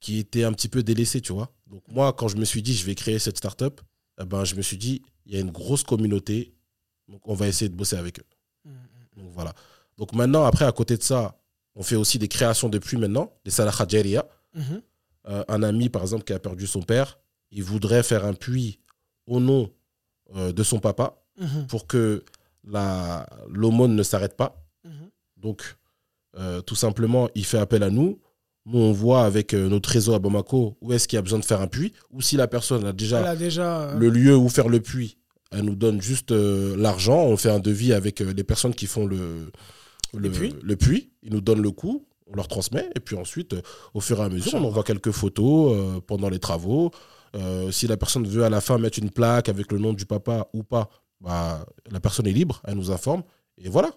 [0.00, 1.52] qui était un petit peu délaissée, tu vois.
[1.66, 3.82] Donc, moi, quand je me suis dit, je vais créer cette start-up,
[4.18, 6.56] eh ben, je me suis dit, il y a une grosse communauté
[7.08, 8.26] donc, on va essayer de bosser avec eux.
[8.64, 8.70] Mm.
[9.16, 9.54] Donc, voilà.
[9.96, 11.38] Donc, maintenant, après, à côté de ça,
[11.76, 14.82] on fait aussi des créations de puits maintenant, des salaha mm-hmm.
[15.28, 17.20] euh, un ami, par exemple, qui a perdu son père,
[17.52, 18.80] il voudrait faire un puits
[19.26, 19.70] au nom
[20.34, 21.66] euh, de son papa mm-hmm.
[21.66, 22.24] pour que
[22.64, 24.64] l'aumône ne s'arrête pas.
[24.84, 25.10] Mm-hmm.
[25.36, 25.76] Donc,
[26.38, 28.18] euh, tout simplement, il fait appel à nous.
[28.64, 31.44] Nous, on voit avec notre réseau à Bamako où est-ce qu'il y a besoin de
[31.44, 34.80] faire un puits, ou si la personne a déjà, déjà le lieu où faire le
[34.80, 35.18] puits,
[35.52, 37.22] elle nous donne juste l'argent.
[37.26, 39.52] On fait un devis avec les personnes qui font le,
[40.18, 41.12] le, puits.
[41.22, 42.90] Ils nous donnent le coût, on leur transmet.
[42.94, 43.62] Et puis ensuite, euh,
[43.94, 46.90] au fur et à mesure, on envoie quelques photos pendant les travaux.
[47.70, 50.48] si la personne veut à la fin mettre une plaque avec le nom du papa
[50.52, 50.88] ou pas,
[51.20, 53.22] bah, la personne est libre, elle nous informe.
[53.58, 53.90] Et voilà.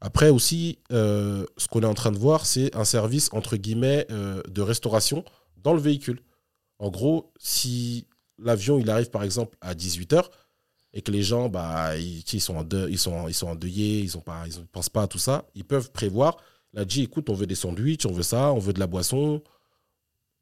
[0.00, 4.62] Après aussi, ce qu'on est en train de voir, c'est un service, entre guillemets, de
[4.62, 5.24] restauration
[5.62, 6.20] dans le véhicule.
[6.78, 8.06] En gros, si
[8.38, 10.24] l'avion il arrive par exemple à 18h,
[10.92, 14.64] et que les gens, bah, ils, sont, en ils, sont, ils sont endeuillés, ils ne
[14.72, 16.38] pensent pas à tout ça, ils peuvent prévoir.
[16.72, 19.42] Là, dit, écoute, on veut des sandwichs, on veut ça, on veut de la boisson.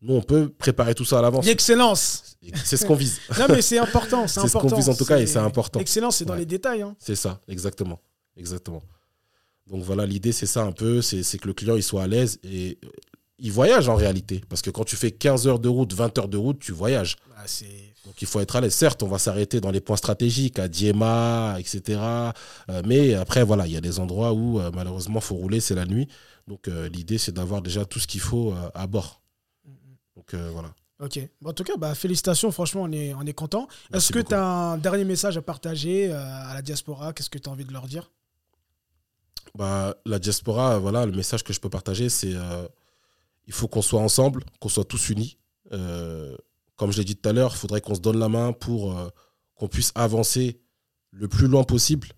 [0.03, 1.47] Nous, on peut préparer tout ça à l'avance.
[1.47, 3.21] L'excellence C'est ce qu'on vise.
[3.39, 4.27] non, mais c'est important.
[4.27, 5.79] C'est ce qu'on vise en tout cas et c'est important.
[5.79, 6.83] L'excellence, c'est dans les détails.
[6.83, 6.95] Hein.
[6.99, 8.01] C'est ça, exactement.
[8.37, 8.83] exactement.
[9.67, 12.39] Donc voilà, l'idée, c'est ça un peu c'est que le client il soit à l'aise
[12.45, 12.79] et
[13.39, 14.43] il voyage en réalité.
[14.49, 17.17] Parce que quand tu fais 15 heures de route, 20 heures de route, tu voyages.
[17.29, 17.43] Bah,
[18.07, 18.75] Donc il faut être à l'aise.
[18.75, 22.01] Certes, on va s'arrêter dans les points stratégiques, à Diema, etc.
[22.01, 25.61] Euh, mais après, voilà, il y a des endroits où euh, malheureusement, il faut rouler,
[25.61, 26.09] c'est la nuit.
[26.49, 29.21] Donc euh, l'idée, c'est d'avoir déjà tout ce qu'il faut à bord.
[30.17, 30.75] Donc voilà.
[30.99, 31.21] Ok.
[31.45, 32.51] en tout cas, bah, félicitations.
[32.51, 33.69] Franchement, on est, on est content.
[33.93, 37.13] Est-ce que tu as un dernier message à partager à la diaspora?
[37.13, 38.11] Qu'est-ce que tu as envie de leur dire?
[39.55, 42.35] Bah, La diaspora, voilà, le message que je peux partager, c'est
[43.47, 45.39] il faut qu'on soit ensemble, qu'on soit tous unis.
[45.73, 46.37] Euh,
[46.77, 48.97] comme je l'ai dit tout à l'heure, il faudrait qu'on se donne la main pour
[48.97, 49.09] euh,
[49.55, 50.61] qu'on puisse avancer
[51.11, 52.09] le plus loin possible,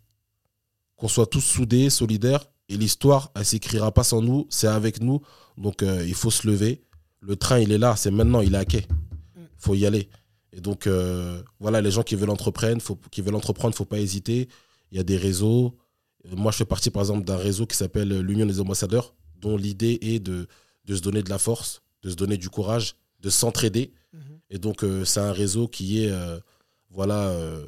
[0.96, 2.44] qu'on soit tous soudés, solidaires.
[2.68, 5.20] Et l'histoire, elle s'écrira pas sans nous, c'est avec nous.
[5.56, 6.82] Donc euh, il faut se lever.
[7.20, 8.86] Le train, il est là, c'est maintenant, il est à quai.
[9.36, 10.08] Il faut y aller.
[10.52, 10.88] Et donc
[11.60, 14.48] voilà, les gens qui veulent entreprendre, faut, qui veulent entreprendre, faut pas hésiter.
[14.90, 15.76] Il y a des réseaux.
[16.30, 19.98] Moi, je fais partie par exemple d'un réseau qui s'appelle l'Union des ambassadeurs, dont l'idée
[20.00, 20.48] est de
[20.88, 23.92] de se donner de la force, de se donner du courage, de s'entraider.
[24.12, 24.20] Mhm.
[24.50, 26.40] Et donc, euh, c'est un réseau qui est euh,
[26.90, 27.64] voilà, euh,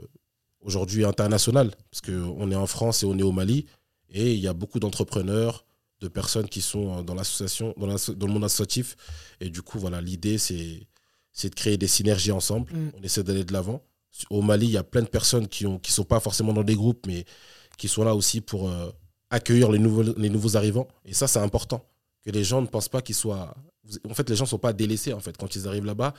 [0.62, 3.66] aujourd'hui international, parce qu'on est en France et on est au Mali,
[4.09, 5.64] et il y a beaucoup d'entrepreneurs,
[6.01, 8.97] de personnes qui sont dans l'association, dans, dans, le monde associatif.
[9.39, 10.87] Et du coup, voilà, l'idée, c'est
[11.45, 12.73] de créer des synergies ensemble.
[12.73, 12.93] Mhm.
[12.99, 13.83] On essaie d'aller de l'avant.
[14.31, 16.64] Au Mali, il y a plein de personnes qui ne qui sont pas forcément dans
[16.64, 17.27] des groupes, mais
[17.77, 18.71] qui sont là aussi pour
[19.29, 20.89] accueillir les nouveaux, les nouveaux arrivants.
[21.05, 21.85] Et ça, c'est important
[22.25, 23.55] que les gens ne pensent pas qu'ils soient.
[24.09, 26.14] En fait, les gens ne sont pas délaissés en fait, quand ils arrivent là-bas.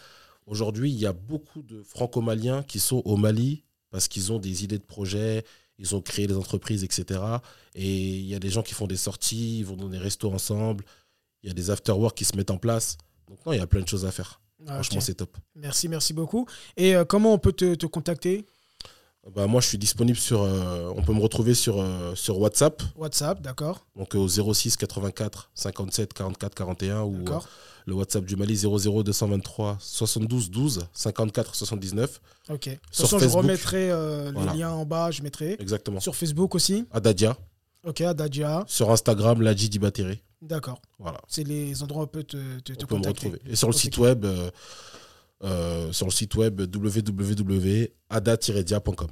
[0.48, 4.64] Aujourd'hui, il y a beaucoup de franco-maliens qui sont au Mali parce qu'ils ont des
[4.64, 5.44] idées de projets,
[5.78, 7.20] ils ont créé des entreprises, etc.
[7.76, 10.32] Et il y a des gens qui font des sorties, ils vont dans des restos
[10.32, 10.86] ensemble,
[11.44, 12.98] il y a des after-work qui se mettent en place.
[13.28, 14.42] Donc, non, il y a plein de choses à faire.
[14.68, 15.38] Ah, Franchement, c'est top.
[15.56, 16.48] Merci, merci beaucoup.
[16.78, 18.46] Et euh, comment on peut te, te contacter?
[19.30, 20.42] Bah, moi, je suis disponible sur.
[20.42, 22.82] Euh, on peut me retrouver sur, euh, sur WhatsApp.
[22.98, 23.86] WhatsApp, d'accord.
[23.96, 27.40] Donc au 06 84 57 44 41 ou euh,
[27.86, 32.22] le WhatsApp du Mali 00 223 72 12 54 79.
[32.50, 32.70] Ok.
[32.70, 35.56] De toute façon, je remettrai les liens en bas, je mettrai.
[35.60, 36.00] Exactement.
[36.00, 37.38] Sur Facebook aussi Adadia.
[37.86, 38.64] Ok, Adadia.
[38.68, 40.22] Sur Instagram, Ladji Dibatéré.
[40.42, 40.82] D'accord.
[40.98, 41.20] Voilà.
[41.28, 43.40] C'est les endroits où on peut te, te, on peut me retrouver.
[43.46, 44.26] Et sur le site web.
[44.26, 44.50] Euh,
[45.92, 49.10] sur le site web www.ada-dia.com.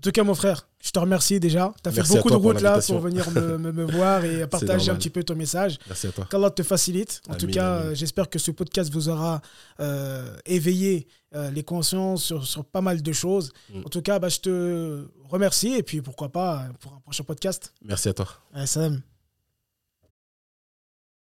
[0.00, 1.74] En tout cas, mon frère, je te remercie déjà.
[1.82, 4.94] Tu as fait beaucoup de route là pour venir me, me, voir et partager un
[4.94, 5.78] petit peu ton message.
[5.86, 6.26] Merci à toi.
[6.30, 7.20] Qu'Allah te facilite.
[7.28, 9.42] En tout cas, j'espère que ce podcast vous aura
[9.78, 13.52] euh, éveillé euh, les consciences sur, sur, pas mal de choses.
[13.68, 13.80] Mm.
[13.84, 17.74] En tout cas, bah, je te remercie et puis pourquoi pas pour un prochain podcast.
[17.84, 18.26] Merci à toi.
[18.64, 19.02] Salam.